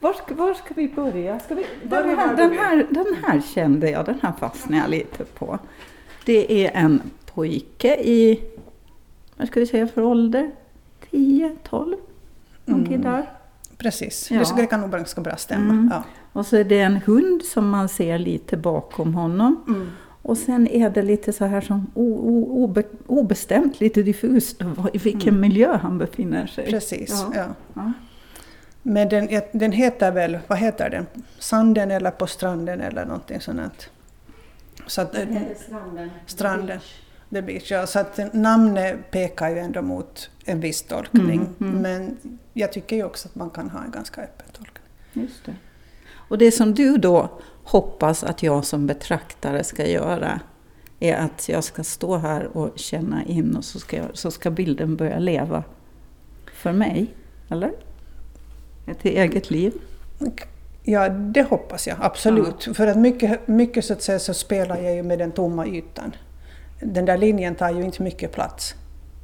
Var, 0.00 0.12
ska, 0.12 0.34
var 0.34 0.54
ska 0.54 0.74
vi 0.74 0.88
börja? 0.88 1.40
Ska 1.40 1.54
vi, 1.54 1.66
den, 1.82 2.18
här, 2.18 2.36
den, 2.36 2.58
här, 2.58 2.86
den 2.90 3.06
här 3.24 3.40
kände 3.54 3.90
jag, 3.90 4.06
den 4.06 4.18
här 4.22 4.32
fastnade 4.40 4.82
jag 4.82 4.90
lite 4.90 5.24
på. 5.24 5.58
Det 6.24 6.66
är 6.66 6.70
en 6.74 7.02
pojke 7.34 7.96
i, 7.96 8.40
vad 9.36 9.48
ska 9.48 9.60
vi 9.60 9.66
säga 9.66 9.88
för 9.88 10.02
ålder? 10.02 10.50
10, 11.10 11.56
12? 11.62 11.96
Någonting 12.64 12.94
mm. 12.94 13.12
där. 13.12 13.30
Precis, 13.78 14.30
ja. 14.30 14.44
det 14.56 14.66
kan 14.66 14.80
nog 14.80 14.90
ganska 14.90 15.20
bra 15.20 15.36
stämma. 15.36 15.72
Mm. 15.72 15.90
Ja. 15.92 16.02
Och 16.36 16.46
så 16.46 16.56
är 16.56 16.64
det 16.64 16.80
en 16.80 16.96
hund 16.96 17.42
som 17.42 17.68
man 17.68 17.88
ser 17.88 18.18
lite 18.18 18.56
bakom 18.56 19.14
honom. 19.14 19.64
Mm. 19.68 19.90
Och 20.22 20.38
sen 20.38 20.66
är 20.66 20.90
det 20.90 21.02
lite 21.02 21.32
så 21.32 21.44
här 21.44 21.60
som 21.60 21.90
obe, 21.94 22.82
obestämt, 23.06 23.80
lite 23.80 24.02
diffust 24.02 24.62
i 24.92 24.98
vilken 24.98 25.28
mm. 25.28 25.40
miljö 25.40 25.76
han 25.76 25.98
befinner 25.98 26.46
sig. 26.46 26.66
Precis, 26.66 27.10
ja. 27.10 27.32
ja. 27.34 27.54
ja. 27.74 27.92
Men 28.82 29.08
den, 29.08 29.28
den 29.52 29.72
heter 29.72 30.12
väl, 30.12 30.38
vad 30.46 30.58
heter 30.58 30.90
den? 30.90 31.06
Sanden 31.38 31.90
eller 31.90 32.10
På 32.10 32.26
stranden 32.26 32.80
eller 32.80 33.04
någonting 33.04 33.40
sånt. 33.40 33.90
Så 34.86 35.00
att, 35.00 35.12
den 35.12 35.32
heter 35.32 35.54
Stranden. 35.54 36.10
Stranden. 36.26 36.80
The 37.30 37.42
Beach, 37.42 37.70
ja. 37.70 37.86
Så 37.86 37.98
att 37.98 38.34
namnet 38.34 39.10
pekar 39.10 39.48
ju 39.48 39.58
ändå 39.58 39.82
mot 39.82 40.30
en 40.44 40.60
viss 40.60 40.82
tolkning. 40.82 41.48
Mm, 41.60 41.72
mm. 41.72 41.82
Men 41.82 42.16
jag 42.52 42.72
tycker 42.72 42.96
ju 42.96 43.04
också 43.04 43.28
att 43.28 43.34
man 43.34 43.50
kan 43.50 43.70
ha 43.70 43.84
en 43.84 43.90
ganska 43.90 44.22
öppen 44.22 44.46
tolkning. 44.52 44.82
Just 45.12 45.44
det. 45.44 45.54
Och 46.28 46.38
det 46.38 46.52
som 46.52 46.74
du 46.74 46.96
då 46.96 47.28
hoppas 47.64 48.24
att 48.24 48.42
jag 48.42 48.64
som 48.64 48.86
betraktare 48.86 49.64
ska 49.64 49.86
göra 49.86 50.40
är 51.00 51.16
att 51.16 51.48
jag 51.48 51.64
ska 51.64 51.84
stå 51.84 52.16
här 52.16 52.56
och 52.56 52.70
känna 52.76 53.24
in 53.24 53.56
och 53.56 53.64
så 53.64 53.78
ska, 53.78 53.96
jag, 53.96 54.06
så 54.12 54.30
ska 54.30 54.50
bilden 54.50 54.96
börja 54.96 55.18
leva 55.18 55.64
för 56.52 56.72
mig, 56.72 57.06
eller? 57.50 57.72
Ett 58.86 59.04
eget 59.04 59.50
liv? 59.50 59.72
Ja, 60.82 61.08
det 61.08 61.42
hoppas 61.42 61.86
jag 61.86 61.96
absolut. 62.00 62.66
Ja. 62.66 62.74
För 62.74 62.86
att 62.86 62.96
mycket, 62.96 63.48
mycket 63.48 63.84
så 63.84 63.92
att 63.92 64.02
säga 64.02 64.18
så 64.18 64.34
spelar 64.34 64.76
jag 64.76 64.94
ju 64.94 65.02
med 65.02 65.18
den 65.18 65.32
tomma 65.32 65.66
ytan. 65.66 66.12
Den 66.80 67.04
där 67.04 67.18
linjen 67.18 67.54
tar 67.54 67.70
ju 67.70 67.82
inte 67.82 68.02
mycket 68.02 68.32
plats 68.32 68.74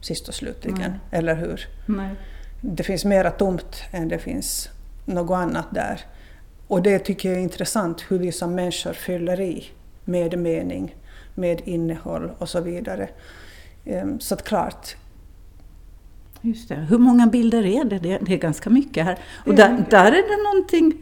sist 0.00 0.28
och 0.28 0.34
slutligen, 0.34 0.90
Nej. 0.90 0.98
eller 1.10 1.34
hur? 1.34 1.68
Nej. 1.86 2.14
Det 2.60 2.82
finns 2.82 3.04
mera 3.04 3.30
tomt 3.30 3.82
än 3.90 4.08
det 4.08 4.18
finns 4.18 4.68
något 5.04 5.36
annat 5.36 5.66
där. 5.70 6.00
Och 6.72 6.82
det 6.82 6.98
tycker 6.98 7.28
jag 7.28 7.38
är 7.38 7.42
intressant 7.42 8.04
hur 8.08 8.18
vi 8.18 8.32
som 8.32 8.54
människor 8.54 8.92
fyller 8.92 9.40
i 9.40 9.64
med 10.04 10.38
mening, 10.38 10.96
med 11.34 11.62
innehåll 11.64 12.30
och 12.38 12.48
så 12.48 12.60
vidare. 12.60 13.08
Ehm, 13.84 14.20
så 14.20 14.34
att 14.34 14.44
klart. 14.44 14.96
Just 16.40 16.68
det. 16.68 16.74
Hur 16.74 16.98
många 16.98 17.26
bilder 17.26 17.66
är 17.66 17.84
det? 17.84 17.98
Det 17.98 18.32
är 18.32 18.38
ganska 18.38 18.70
mycket 18.70 19.04
här. 19.04 19.18
Och 19.46 19.54
där, 19.54 19.84
där 19.90 20.12
är 20.12 20.36
det 20.36 20.42
någonting 20.42 20.92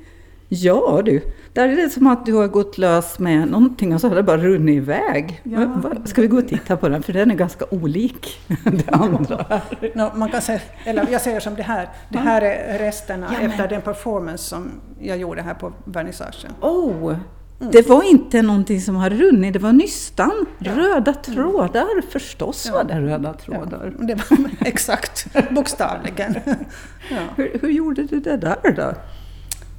Ja 0.48 1.02
du, 1.04 1.22
där 1.52 1.68
är 1.68 1.76
det 1.76 1.90
som 1.90 2.06
att 2.06 2.26
du 2.26 2.34
har 2.34 2.48
gått 2.48 2.78
lös 2.78 3.18
med 3.18 3.48
någonting 3.48 3.94
och 3.94 4.00
så 4.00 4.08
har 4.08 4.16
det 4.16 4.22
bara 4.22 4.36
runnit 4.36 4.76
iväg. 4.76 5.40
Ja. 5.44 5.82
Ska 6.04 6.22
vi 6.22 6.28
gå 6.28 6.38
och 6.38 6.48
titta 6.48 6.76
på 6.76 6.88
den? 6.88 7.02
För 7.02 7.12
den 7.12 7.30
är 7.30 7.34
ganska 7.34 7.64
olik 7.70 8.40
det 8.64 8.90
andra. 8.90 9.60
no, 9.94 10.10
man 10.14 10.30
kan 10.30 10.42
säga, 10.42 10.60
eller 10.84 11.08
jag 11.10 11.20
säger 11.20 11.40
som 11.40 11.54
det 11.54 11.62
här, 11.62 11.88
det 12.08 12.18
här 12.18 12.42
är 12.42 12.78
resterna 12.78 13.30
ja, 13.40 13.48
efter 13.48 13.68
den 13.68 13.82
performance 13.82 14.44
som 14.44 14.70
jag 15.00 15.18
gjorde 15.18 15.42
här 15.42 15.54
på 15.54 15.72
vernissagen. 15.84 16.52
Oh, 16.60 17.14
Mm. 17.60 17.72
Det 17.72 17.88
var 17.88 18.02
inte 18.02 18.42
någonting 18.42 18.80
som 18.80 18.96
har 18.96 19.10
runnit, 19.10 19.52
det 19.52 19.58
var 19.58 19.72
nystan. 19.72 20.46
Ja. 20.58 20.72
Röda 20.72 21.10
mm. 21.10 21.22
trådar, 21.22 21.92
mm. 21.92 22.02
förstås 22.10 22.66
ja. 22.66 22.74
var 22.74 22.84
det 22.84 23.00
röda 23.00 23.34
trådar. 23.34 23.94
Ja, 23.98 24.06
det 24.06 24.14
var, 24.14 24.50
exakt, 24.66 25.26
bokstavligen. 25.50 26.34
Hur, 27.36 27.58
hur, 27.62 27.68
gjorde 27.68 28.02
du 28.02 28.20
det 28.20 28.36
där 28.36 28.72
då? 28.76 28.92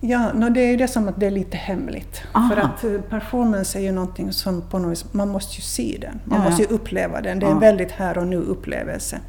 Ja, 0.03 0.33
no, 0.33 0.49
det 0.49 0.61
är 0.61 0.67
ju 0.67 0.77
det 0.77 0.87
som 0.87 1.07
att 1.07 1.19
det 1.19 1.25
är 1.25 1.31
lite 1.31 1.57
hemligt. 1.57 2.23
Aha. 2.33 2.49
För 2.49 2.61
att 2.61 2.83
eh, 2.83 3.01
performance 3.09 3.79
är 3.79 3.83
ju 3.83 3.91
någonting 3.91 4.33
som 4.33 4.61
på 4.61 4.79
något 4.79 4.91
vis, 4.91 5.13
man 5.13 5.29
måste 5.29 5.55
ju 5.55 5.61
se 5.61 5.97
den, 6.01 6.19
man 6.25 6.39
ja, 6.39 6.49
måste 6.49 6.63
ju 6.63 6.67
uppleva 6.67 7.21
den. 7.21 7.39
Det 7.39 7.45
är 7.45 7.49
ja. 7.49 7.53
en 7.53 7.59
väldigt 7.59 7.91
här 7.91 8.17
och 8.17 8.27
nu 8.27 8.37
upplevelse. 8.37 9.19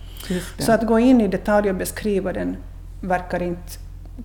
Så 0.58 0.72
att 0.72 0.86
gå 0.86 0.98
in 0.98 1.20
i 1.20 1.28
detalj 1.28 1.70
och 1.70 1.76
beskriva 1.76 2.32
den 2.32 2.56
verkar 3.00 3.42
inte, 3.42 3.72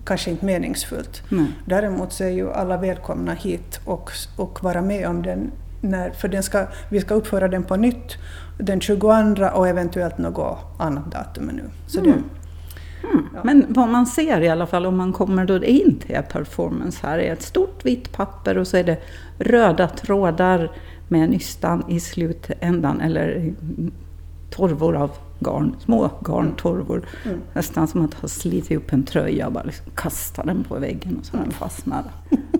kanske 0.04 0.30
inte 0.30 0.44
meningsfullt. 0.44 1.22
Nej. 1.28 1.46
Däremot 1.66 2.12
så 2.12 2.24
är 2.24 2.28
ju 2.28 2.52
alla 2.52 2.76
välkomna 2.76 3.32
hit 3.32 3.80
och, 3.84 4.10
och 4.36 4.64
vara 4.64 4.82
med 4.82 5.08
om 5.08 5.22
den, 5.22 5.50
när, 5.80 6.10
för 6.10 6.28
den 6.28 6.42
ska, 6.42 6.66
vi 6.90 7.00
ska 7.00 7.14
uppföra 7.14 7.48
den 7.48 7.64
på 7.64 7.76
nytt 7.76 8.16
den 8.58 8.80
22 8.80 9.08
och 9.54 9.68
eventuellt 9.68 10.18
något 10.18 10.58
annat 10.78 11.12
datum 11.12 11.46
nu. 11.46 11.62
Så 11.86 12.00
mm. 12.00 12.12
det, 12.12 12.18
Mm. 13.02 13.26
Ja. 13.34 13.40
Men 13.44 13.66
vad 13.68 13.88
man 13.88 14.06
ser 14.06 14.40
i 14.40 14.48
alla 14.48 14.66
fall 14.66 14.86
om 14.86 14.96
man 14.96 15.12
kommer 15.12 15.44
då 15.44 15.64
in 15.64 15.98
till 15.98 16.22
performance 16.32 17.06
här 17.06 17.18
är 17.18 17.32
ett 17.32 17.42
stort 17.42 17.84
vitt 17.84 18.12
papper 18.12 18.58
och 18.58 18.66
så 18.66 18.76
är 18.76 18.84
det 18.84 18.98
röda 19.38 19.88
trådar 19.88 20.70
med 21.08 21.30
nystan 21.30 21.84
i 21.88 22.00
slutändan 22.00 23.00
eller 23.00 23.54
torvor 24.50 24.96
av 24.96 25.10
garn, 25.40 25.76
små 25.80 26.10
garntorvor. 26.20 27.06
Mm. 27.24 27.38
Nästan 27.52 27.88
som 27.88 28.04
att 28.04 28.14
ha 28.14 28.28
slitit 28.28 28.78
upp 28.78 28.92
en 28.92 29.02
tröja 29.02 29.46
och 29.46 29.52
bara 29.52 29.64
liksom 29.64 29.86
kastar 29.94 30.44
den 30.44 30.64
på 30.64 30.78
väggen 30.78 31.16
och 31.18 31.26
så 31.26 31.36
mm. 31.36 31.48
den 31.48 31.58
fastnar. 31.58 32.04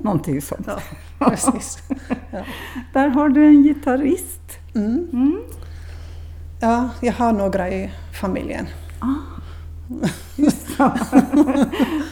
Någonting 0.03 0.43
sånt. 0.43 0.67
Ja. 0.67 0.81
Ja. 2.31 2.45
Där 2.93 3.09
har 3.09 3.29
du 3.29 3.47
en 3.47 3.63
gitarrist. 3.63 4.59
Mm. 4.75 5.09
mm. 5.13 5.43
Ja, 6.61 6.89
jag 7.01 7.13
har 7.13 7.33
några 7.33 7.71
i 7.71 7.91
familjen. 8.21 8.67
Ah 9.01 9.38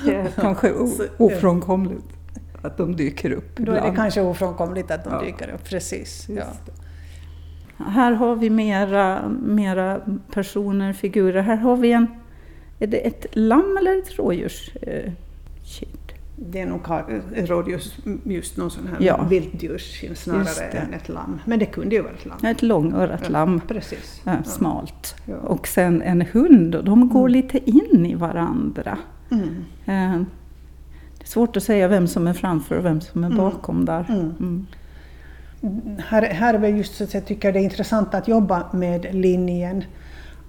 det 0.04 0.14
är 0.14 0.30
kanske 0.40 0.72
ofrånkomligt 1.18 2.04
att 2.62 2.76
de 2.76 2.96
dyker 2.96 3.30
upp. 3.30 3.56
Då 3.56 3.72
är 3.72 3.90
det 3.90 3.96
kanske 3.96 4.20
ofrånkomligt 4.20 4.90
att 4.90 5.04
de 5.04 5.12
ja. 5.12 5.20
dyker 5.20 5.48
upp, 5.54 5.64
precis. 5.64 6.26
Ja. 6.28 6.44
Här 7.84 8.12
har 8.12 8.36
vi 8.36 8.50
mera, 8.50 9.28
mera 9.28 10.00
personer, 10.32 10.92
figurer. 10.92 11.42
Här 11.42 11.56
har 11.56 11.76
vi 11.76 11.92
en... 11.92 12.06
Är 12.78 12.86
det 12.86 12.96
ett 12.96 13.26
lamm 13.32 13.76
eller 13.76 13.98
ett 13.98 14.18
rådjurskid? 14.18 16.05
Det 16.38 16.60
är 16.60 16.66
nog 16.66 16.80
rådjurs, 17.36 17.98
just 18.24 18.56
någon 18.56 18.70
sån 18.70 18.86
här 18.86 18.96
ja. 19.00 19.26
viltdjur 19.30 19.78
snarare 20.14 20.64
än 20.64 20.94
ett 20.94 21.08
lamm. 21.08 21.40
Men 21.44 21.58
det 21.58 21.66
kunde 21.66 21.94
ju 21.94 22.02
vara 22.02 22.12
ett 22.12 22.26
lamm. 22.26 22.38
Ett 22.44 22.62
långörat 22.62 23.20
ja, 23.22 23.28
lamm. 23.28 23.60
Precis. 23.68 24.20
Ja, 24.24 24.42
smalt. 24.42 25.14
Ja. 25.24 25.36
Och 25.36 25.68
sen 25.68 26.02
en 26.02 26.20
hund. 26.20 26.84
De 26.84 27.08
går 27.08 27.28
mm. 27.28 27.32
lite 27.32 27.70
in 27.70 28.06
i 28.06 28.14
varandra. 28.14 28.98
Mm. 29.30 29.64
Eh, 29.84 30.26
det 31.18 31.24
är 31.24 31.28
svårt 31.28 31.56
att 31.56 31.62
säga 31.62 31.88
vem 31.88 32.06
som 32.06 32.26
är 32.26 32.32
framför 32.32 32.78
och 32.78 32.84
vem 32.84 33.00
som 33.00 33.24
är 33.24 33.26
mm. 33.26 33.38
bakom 33.38 33.84
där. 33.84 34.04
Mm. 34.08 34.34
mm. 34.40 34.66
Här, 36.08 36.22
här 36.22 36.54
är 36.54 36.58
väl 36.58 36.76
just 36.76 36.96
så 36.96 37.04
att 37.04 37.14
jag 37.14 37.26
tycker 37.26 37.52
det 37.52 37.58
är 37.58 37.64
intressant 37.64 38.14
att 38.14 38.28
jobba 38.28 38.66
med 38.72 39.14
linjen. 39.14 39.84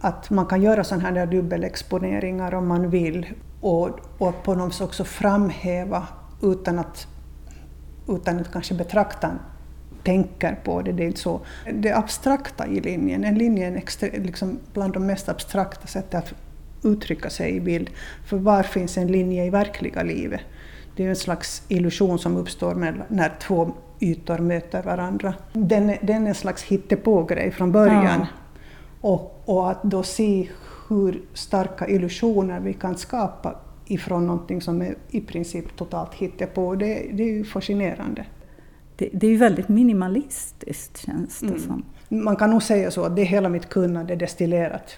Att 0.01 0.29
man 0.29 0.45
kan 0.45 0.61
göra 0.61 0.83
sådana 0.83 1.09
här 1.09 1.25
dubbelexponeringar 1.25 2.53
om 2.53 2.67
man 2.67 2.89
vill 2.89 3.25
och, 3.67 3.99
och 4.17 4.43
på 4.43 4.55
något 4.55 4.73
sätt 4.73 4.81
också 4.81 5.03
framhäva 5.03 6.07
utan 6.41 6.79
att, 6.79 7.07
utan 8.07 8.39
att 8.39 8.51
kanske 8.51 8.73
betraktaren 8.73 9.39
tänker 10.03 10.59
på 10.63 10.81
det. 10.81 10.91
Det 10.91 11.05
är 11.05 11.11
så. 11.11 11.41
Det 11.73 11.93
abstrakta 11.93 12.67
i 12.67 12.79
linjen, 12.79 13.23
en 13.23 13.37
linje 13.37 13.67
är 13.67 13.75
extra, 13.75 14.09
liksom 14.13 14.59
bland 14.73 14.93
de 14.93 15.05
mest 15.05 15.29
abstrakta 15.29 15.87
sätten 15.87 16.19
att 16.19 16.33
uttrycka 16.83 17.29
sig 17.29 17.55
i 17.55 17.59
bild. 17.59 17.89
För 18.25 18.37
var 18.37 18.63
finns 18.63 18.97
en 18.97 19.07
linje 19.07 19.45
i 19.45 19.49
verkliga 19.49 20.03
livet? 20.03 20.41
Det 20.95 21.05
är 21.05 21.09
en 21.09 21.15
slags 21.15 21.63
illusion 21.67 22.19
som 22.19 22.37
uppstår 22.37 22.95
när 23.07 23.33
två 23.41 23.71
ytor 23.99 24.37
möter 24.37 24.83
varandra. 24.83 25.33
Den, 25.53 25.95
den 26.01 26.23
är 26.23 26.29
en 26.29 26.35
slags 26.35 26.63
hittepågrej 26.63 27.51
från 27.51 27.71
början. 27.71 28.19
Ja. 28.19 28.27
Och, 29.01 29.41
och 29.45 29.71
att 29.71 29.83
då 29.83 30.03
se 30.03 30.47
hur 30.87 31.21
starka 31.33 31.87
illusioner 31.87 32.59
vi 32.59 32.73
kan 32.73 32.97
skapa 32.97 33.55
ifrån 33.87 34.27
någonting 34.27 34.61
som 34.61 34.81
är 34.81 34.95
i 35.09 35.21
princip 35.21 35.77
totalt 35.77 36.13
hittepå, 36.13 36.75
det, 36.75 37.05
det 37.13 37.23
är 37.23 37.31
ju 37.31 37.43
fascinerande. 37.43 38.25
Det, 38.95 39.09
det 39.13 39.27
är 39.27 39.31
ju 39.31 39.37
väldigt 39.37 39.69
minimalistiskt 39.69 41.05
känns 41.05 41.39
det 41.39 41.47
mm. 41.47 41.59
som. 41.59 41.83
Man 42.09 42.35
kan 42.35 42.49
nog 42.49 42.63
säga 42.63 42.91
så 42.91 43.03
att 43.03 43.15
det 43.15 43.21
är 43.21 43.25
hela 43.25 43.49
mitt 43.49 43.69
kunnande 43.69 44.15
destillerat 44.15 44.97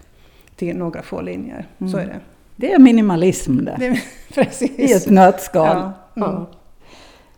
till 0.56 0.78
några 0.78 1.02
få 1.02 1.21
linjer. 1.21 1.67
Mm. 1.80 1.91
Så 1.91 1.97
är 1.97 2.06
det. 2.06 2.19
Det 2.56 2.73
är 2.73 2.80
minimalism 2.80 3.58
det. 3.58 3.75
det 3.80 4.02
precis. 4.34 4.80
I 4.80 4.93
ett 4.93 5.10
nötskal. 5.10 5.91
Ja. 6.13 6.30
Mm. 6.30 6.45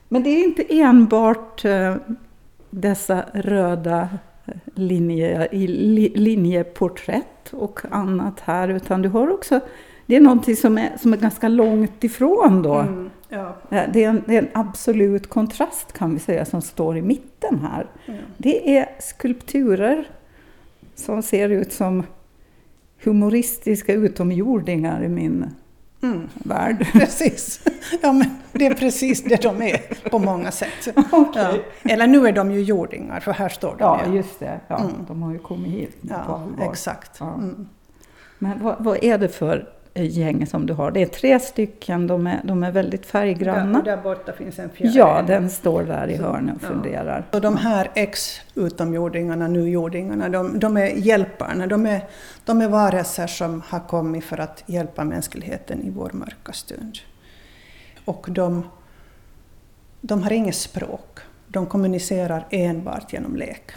Men 0.10 0.24
det 0.24 0.30
är 0.30 0.44
inte 0.44 0.66
enbart 0.70 1.66
uh, 1.66 1.96
dessa 2.70 3.26
röda 3.34 4.10
linje, 4.75 5.47
linjeporträtt 6.15 7.54
och 7.54 7.80
annat 7.91 8.39
här, 8.39 8.67
utan 8.67 9.01
du 9.01 9.10
har 9.10 9.34
också 9.34 9.60
det 10.12 10.15
är 10.15 10.21
någonting 10.21 10.56
som 10.56 10.77
är, 10.77 10.97
som 10.97 11.13
är 11.13 11.17
ganska 11.17 11.47
långt 11.47 12.04
ifrån 12.04 12.62
då. 12.62 12.75
Mm, 12.75 13.10
ja. 13.30 13.56
det, 13.69 14.04
är 14.04 14.10
en, 14.10 14.23
det, 14.27 14.36
är 14.36 14.41
en, 14.41 14.49
absolut 14.54 15.30
kontrast 15.30 15.93
kan 15.93 16.13
vi 16.13 16.19
säga 16.19 16.45
som 16.45 16.62
står 16.62 16.97
i 16.97 17.01
mitten 17.01 17.60
här. 17.60 17.88
Mm. 18.06 18.21
Det 18.38 18.77
är 18.77 18.89
skulpturer 18.99 20.08
som 20.95 21.23
ser 21.23 21.49
ut 21.49 21.73
som 21.73 22.04
humoristiska 23.04 23.93
utomjordingar 23.93 25.04
i 25.04 25.08
min 25.08 25.45
mm. 26.02 26.30
värld. 26.34 26.88
Precis. 26.94 27.62
Ja, 28.02 28.12
men 28.12 28.38
det 28.52 28.66
är 28.66 28.74
precis 28.74 29.24
det 29.24 29.42
de 29.42 29.62
är 29.62 30.10
på 30.10 30.20
många 30.20 30.52
sätt. 30.52 30.88
Okay. 31.12 31.60
Ja. 31.82 31.92
Eller 31.92 32.08
nu 32.08 32.28
är 32.28 32.32
de 32.32 32.52
ju 32.52 32.62
jordingar, 32.62 33.20
för 33.20 33.32
här 33.32 33.50
står 33.50 33.70
de 33.70 33.78
Ja, 33.80 34.00
ju. 34.08 34.16
just 34.16 34.40
det. 34.40 34.60
Ja, 34.68 34.78
mm. 34.80 34.92
De 35.08 35.24
har 35.24 35.32
ju 35.32 35.40
kommit 35.40 35.72
hit 35.72 35.98
ja, 36.02 36.24
på 36.28 36.34
allvar. 36.34 36.72
Exakt. 36.72 37.12
Ja. 37.20 37.34
Mm. 37.34 37.68
Men 38.40 38.64
vad, 38.64 38.76
vad, 38.80 39.04
är 39.04 39.18
det 39.18 39.30
för 39.30 39.70
gäng 39.93 40.47
som 40.47 40.65
du 40.65 40.73
har? 40.73 40.91
Det 40.91 41.01
är 41.01 41.06
tre 41.06 41.39
stycken, 41.39 42.08
de 42.08 42.27
är, 42.27 42.41
de 42.43 42.63
är 42.63 42.71
väldigt 42.71 43.06
färggranna. 43.06 43.82
Där, 43.82 43.95
där 43.95 44.04
borta 44.04 44.34
finns 44.34 44.60
en 44.60 44.69
fjärde. 44.69 44.97
Ja, 44.97 45.23
den 45.27 45.49
står 45.49 45.84
där 45.84 46.08
i 46.08 46.15
hörnet 46.15 46.56
och 46.56 46.62
funderar. 46.62 47.25
Så 47.32 47.39
de 47.39 47.58
här 47.58 47.91
ex-utomjordingarna, 47.95 49.47
nu-jordingarna, 49.47 50.30
de, 50.30 50.60
de 50.60 50.77
är 50.77 50.88
hjälparna. 50.88 51.67
De 51.67 51.86
är, 51.86 52.01
de 52.45 52.62
är 52.62 52.67
varelser 52.67 53.27
som 53.27 53.62
har 53.67 53.80
kommit 53.80 54.23
för 54.23 54.38
att 54.38 54.63
hjälpa 54.65 55.04
mänskligheten 55.04 55.82
i 55.82 55.89
vår 55.89 56.10
mörka 56.13 56.54
stund. 56.54 56.97
Och 58.06 58.27
de, 58.30 58.63
de 60.01 60.23
har 60.23 60.32
inget 60.32 60.56
språk. 60.56 61.19
De 61.47 61.65
kommunicerar 61.65 62.47
enbart 62.49 63.13
genom 63.13 63.36
lek. 63.36 63.71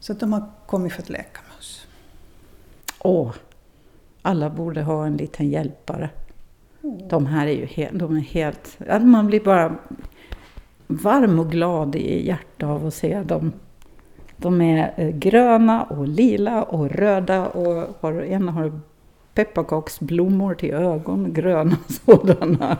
Så 0.00 0.12
de 0.12 0.32
har 0.32 0.50
kommit 0.66 0.92
för 0.92 1.02
att 1.02 1.08
leka. 1.08 1.40
Åh, 3.06 3.32
alla 4.22 4.50
borde 4.50 4.82
ha 4.82 5.06
en 5.06 5.16
liten 5.16 5.48
hjälpare. 5.48 6.10
Mm. 6.82 7.08
De 7.08 7.26
här 7.26 7.46
är 7.46 7.52
ju 7.52 7.66
helt, 7.66 7.98
de 7.98 8.16
är 8.16 8.20
helt... 8.20 8.78
Man 9.00 9.26
blir 9.26 9.40
bara 9.40 9.76
varm 10.86 11.38
och 11.38 11.50
glad 11.50 11.96
i 11.96 12.26
hjärtat 12.26 12.68
av 12.68 12.86
att 12.86 12.94
se 12.94 13.22
dem. 13.22 13.52
De 14.36 14.60
är 14.60 14.94
eh, 14.96 15.08
gröna 15.08 15.82
och 15.82 16.08
lila 16.08 16.62
och 16.62 16.90
röda 16.90 17.46
och 17.46 17.96
har, 18.00 18.12
en 18.12 18.48
har 18.48 18.80
pepparkaksblommor 19.34 20.54
till 20.54 20.74
ögon, 20.74 21.32
gröna 21.32 21.76
sådana. 22.04 22.76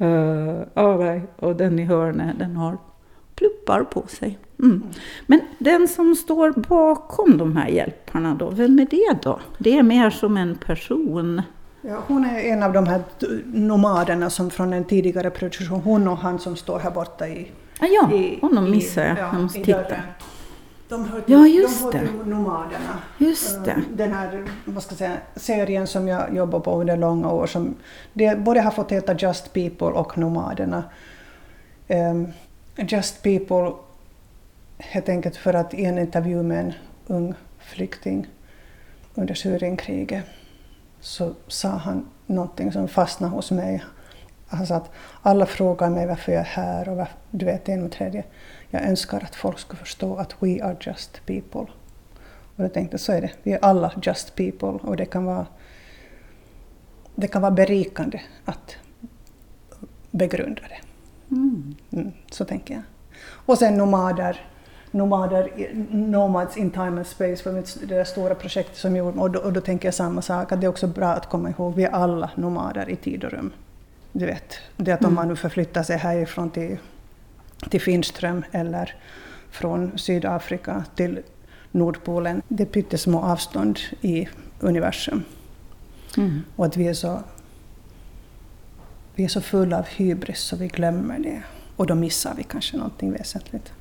Uh, 0.00 1.22
och 1.36 1.56
den 1.56 1.78
i 1.78 1.84
hörnet, 1.84 2.38
den 2.38 2.56
har 2.56 2.78
pluppar 3.66 3.84
på 3.84 4.08
sig. 4.08 4.38
Mm. 4.60 4.82
Men 5.26 5.40
den 5.58 5.88
som 5.88 6.14
står 6.14 6.52
bakom 6.52 7.38
de 7.38 7.56
här 7.56 7.68
hjälparna 7.68 8.34
då, 8.34 8.50
vem 8.50 8.78
är 8.78 8.86
det 8.90 9.18
då? 9.22 9.40
Det 9.58 9.78
är 9.78 9.82
mer 9.82 10.10
som 10.10 10.36
en 10.36 10.56
person. 10.56 11.42
Ja, 11.82 12.02
hon 12.06 12.24
är 12.24 12.40
en 12.40 12.62
av 12.62 12.72
de 12.72 12.86
här 12.86 13.02
nomaderna 13.44 14.30
som 14.30 14.50
från 14.50 14.72
en 14.72 14.84
tidigare 14.84 15.30
produktion, 15.30 15.80
hon 15.80 16.08
och 16.08 16.16
han 16.16 16.38
som 16.38 16.56
står 16.56 16.78
här 16.78 16.90
borta 16.90 17.28
i... 17.28 17.50
Ah, 17.80 17.86
ja, 17.86 18.12
i, 18.12 18.38
honom 18.40 18.70
missade 18.70 19.06
jag. 19.06 19.18
Ja, 19.18 19.30
jag 19.32 19.42
måste 19.42 19.58
titta. 19.58 19.96
De 20.88 21.04
hör 21.04 21.20
till, 21.20 21.34
ja, 21.34 21.46
just 21.46 21.92
de 21.92 21.98
hör 21.98 22.06
till 22.06 22.30
nomaderna. 22.30 22.98
Just 23.18 23.64
det. 23.64 23.82
Den 23.92 24.12
här 24.12 24.44
vad 24.64 24.82
ska 24.82 24.92
jag 24.92 24.98
säga, 24.98 25.16
serien 25.36 25.86
som 25.86 26.08
jag 26.08 26.36
jobbar 26.36 26.60
på 26.60 26.80
under 26.80 26.96
långa 26.96 27.32
år, 27.32 27.46
som 27.46 27.74
det 28.12 28.38
både 28.38 28.60
har 28.60 28.70
fått 28.70 28.92
heta 28.92 29.14
Just 29.14 29.52
People 29.52 29.86
och 29.86 30.18
Nomaderna. 30.18 30.84
Um, 31.88 32.32
Just 32.78 33.22
People 33.22 33.72
helt 34.78 35.08
enkelt 35.08 35.36
för 35.36 35.54
att 35.54 35.74
i 35.74 35.84
en 35.84 35.98
intervju 35.98 36.42
med 36.42 36.60
en 36.60 36.72
ung 37.06 37.34
flykting 37.58 38.26
under 39.14 39.34
Syrienkriget 39.34 40.24
så 41.00 41.34
sa 41.48 41.68
han 41.68 42.08
någonting 42.26 42.72
som 42.72 42.88
fastnade 42.88 43.34
hos 43.34 43.50
mig. 43.50 43.84
Han 44.48 44.66
sa 44.66 44.74
att 44.76 44.90
alla 45.22 45.46
frågar 45.46 45.90
mig 45.90 46.06
varför 46.06 46.32
jag 46.32 46.40
är 46.40 46.44
här 46.44 46.88
och 46.88 46.96
varför, 46.96 47.14
du 47.30 47.46
vet 47.46 47.68
en 47.68 47.84
och 47.84 47.92
tredje. 47.92 48.24
Jag 48.70 48.82
önskar 48.82 49.20
att 49.24 49.34
folk 49.34 49.58
ska 49.58 49.76
förstå 49.76 50.16
att 50.16 50.42
we 50.42 50.64
are 50.64 50.76
just 50.80 51.26
people. 51.26 51.66
Och 52.56 52.64
jag 52.64 52.72
tänkte 52.72 52.98
så 52.98 53.12
är 53.12 53.20
det, 53.20 53.30
vi 53.42 53.52
är 53.52 53.64
alla 53.64 53.92
just 54.02 54.34
people 54.34 54.68
och 54.68 54.96
det 54.96 55.06
kan 55.06 55.24
vara, 55.24 55.46
det 57.14 57.28
kan 57.28 57.42
vara 57.42 57.52
berikande 57.52 58.20
att 58.44 58.76
begrunda 60.10 60.62
det. 60.62 60.80
Mm. 61.36 61.74
Mm, 61.90 62.12
så 62.30 62.44
tänker 62.44 62.74
jag. 62.74 62.82
Och 63.46 63.58
sen 63.58 63.76
nomader, 63.76 64.40
nomader, 64.90 65.50
Nomads 65.90 66.56
in 66.56 66.70
time 66.70 66.86
and 66.86 67.06
space 67.06 67.42
för 67.42 67.52
det 67.86 67.94
där 67.94 68.04
stora 68.04 68.34
projektet 68.34 68.76
som 68.76 68.96
gjorde 68.96 69.18
och 69.18 69.30
då, 69.30 69.40
och 69.40 69.52
då 69.52 69.60
tänker 69.60 69.88
jag 69.88 69.94
samma 69.94 70.22
sak, 70.22 70.52
att 70.52 70.60
det 70.60 70.66
är 70.66 70.68
också 70.68 70.86
bra 70.86 71.08
att 71.08 71.28
komma 71.28 71.50
ihåg, 71.50 71.74
vi 71.74 71.84
är 71.84 71.90
alla 71.90 72.30
nomader 72.34 72.90
i 72.90 72.96
tid 72.96 73.24
och 73.24 73.30
rum. 73.30 73.52
Du 74.12 74.26
vet, 74.26 74.54
det 74.76 74.92
att 74.92 75.00
om 75.00 75.06
mm. 75.06 75.14
man 75.14 75.28
nu 75.28 75.36
förflyttar 75.36 75.82
sig 75.82 75.96
härifrån 75.96 76.50
till, 76.50 76.78
till 77.70 77.80
Finström 77.80 78.44
eller 78.52 78.94
från 79.50 79.98
Sydafrika 79.98 80.84
till 80.94 81.22
Nordpolen, 81.70 82.42
det 82.48 82.62
är 82.62 82.66
pyttesmå 82.66 83.22
avstånd 83.22 83.78
i 84.00 84.28
universum. 84.60 85.22
Mm. 86.16 86.42
Och 86.56 86.66
att 86.66 86.76
vi 86.76 86.88
är 86.88 86.94
så 86.94 87.20
vi 89.16 89.24
är 89.24 89.28
så 89.28 89.40
fulla 89.40 89.78
av 89.78 89.86
hybris 89.86 90.40
så 90.40 90.56
vi 90.56 90.68
glömmer 90.68 91.18
det. 91.18 91.42
Och 91.76 91.86
då 91.86 91.94
missar 91.94 92.34
vi 92.36 92.42
kanske 92.42 92.76
någonting 92.76 93.12
väsentligt. 93.12 93.72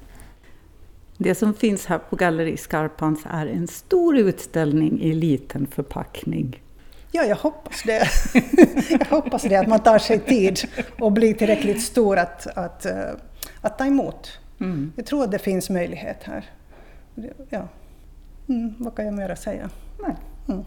Det 1.18 1.36
som 1.36 1.54
finns 1.54 1.86
här 1.86 1.98
på 1.98 2.16
Galleri 2.16 2.58
Skarpans 2.58 3.20
är 3.30 3.48
en 3.48 3.68
stor 3.68 4.18
utställning 4.18 5.02
i 5.02 5.14
liten 5.14 5.68
förpackning. 5.68 6.64
Ja, 7.12 7.24
jag 7.24 7.36
hoppas 7.36 7.84
det. 7.84 8.08
jag 8.90 9.06
hoppas 9.06 9.44
det, 9.44 9.56
att 9.56 9.68
man 9.68 9.80
tar 9.80 10.00
sig 10.00 10.20
tid 10.20 10.60
och 11.00 11.12
blir 11.12 11.34
tillräckligt 11.34 11.82
stor 11.82 12.18
att, 12.18 12.48
att, 12.48 12.86
eh, 12.86 13.12
att 13.62 13.78
ta 13.78 13.86
emot. 13.86 14.40
Mm. 14.60 14.92
Jag 14.96 15.06
tror 15.06 15.24
att 15.24 15.32
det 15.32 15.40
finns 15.40 15.70
möjlighet 15.70 16.24
här. 16.24 16.50
Ja. 17.50 17.68
Mm, 18.50 18.74
vad 18.78 18.96
kan 18.96 19.06
jag 19.06 19.14
mer 19.14 19.36
säga? 19.36 19.70
Nej. 20.02 20.16
Mm. 20.48 20.66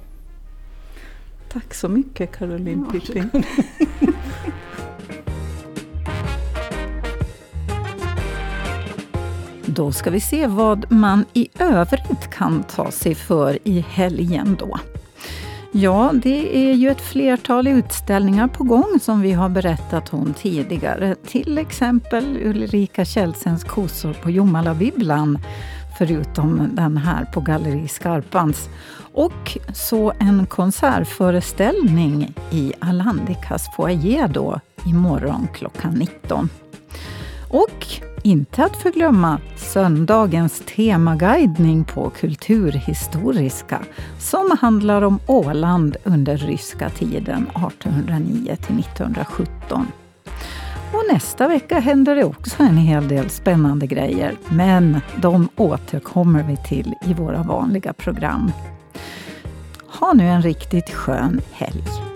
Tack 1.53 1.75
så 1.75 1.89
mycket 1.89 2.33
Caroline 2.33 2.87
Pipping. 2.93 3.45
Då 9.79 9.93
ska 9.93 10.11
vi 10.11 10.21
se 10.21 10.47
vad 10.47 10.93
man 10.93 11.25
i 11.33 11.49
övrigt 11.59 12.31
kan 12.31 12.63
ta 12.63 12.91
sig 12.91 13.15
för 13.15 13.59
i 13.65 13.85
helgen 13.89 14.57
då. 14.59 14.79
Ja, 15.73 16.11
det 16.15 16.71
är 16.71 16.75
ju 16.75 16.91
ett 16.91 17.01
flertal 17.01 17.67
utställningar 17.67 18.49
på 18.49 18.65
gång 18.65 18.99
som 19.01 19.21
vi 19.21 19.33
har 19.33 19.49
berättat 19.49 20.15
om 20.15 20.35
tidigare. 20.35 21.15
Till 21.27 21.59
exempel 21.59 22.39
Ulrika 22.45 23.05
Kjellsens 23.05 23.65
kossor 23.65 24.13
på 24.13 24.31
Jomalabibblan, 24.31 25.39
förutom 25.99 26.69
den 26.73 26.97
här 26.97 27.25
på 27.25 27.41
Galleri 27.41 27.89
Skarpans. 27.89 28.69
Och 29.13 29.59
så 29.75 30.13
en 30.19 30.47
konsertföreställning 30.47 32.35
i 32.51 32.73
Alandikas 32.79 33.69
foyer 33.77 34.29
då 34.29 34.61
imorgon 34.87 35.49
klockan 35.55 35.95
19. 35.95 36.49
Och 37.51 38.08
inte 38.29 38.65
att 38.65 38.77
förglömma 38.77 39.41
söndagens 39.57 40.63
temaguidning 40.77 41.85
på 41.85 42.11
Kulturhistoriska 42.11 43.81
som 44.19 44.57
handlar 44.61 45.03
om 45.03 45.21
Åland 45.27 45.97
under 46.05 46.37
ryska 46.37 46.91
tiden 46.91 47.43
1809 47.43 48.57
till 48.57 48.79
1917. 48.79 49.87
Och 50.93 51.15
nästa 51.15 51.49
vecka 51.49 51.81
händer 51.81 52.17
det 52.17 52.25
också 52.25 52.63
en 52.63 52.77
hel 52.77 53.09
del 53.09 53.31
spännande 53.31 53.87
grejer, 53.87 54.37
men 54.49 55.01
de 55.17 55.49
återkommer 55.57 56.43
vi 56.43 56.57
till 56.57 56.95
i 57.07 57.15
våra 57.15 57.43
vanliga 57.43 57.93
program. 57.93 58.53
Ha 60.01 60.13
nu 60.13 60.25
en 60.25 60.43
riktigt 60.43 60.91
skön 60.91 61.41
helg! 61.53 62.08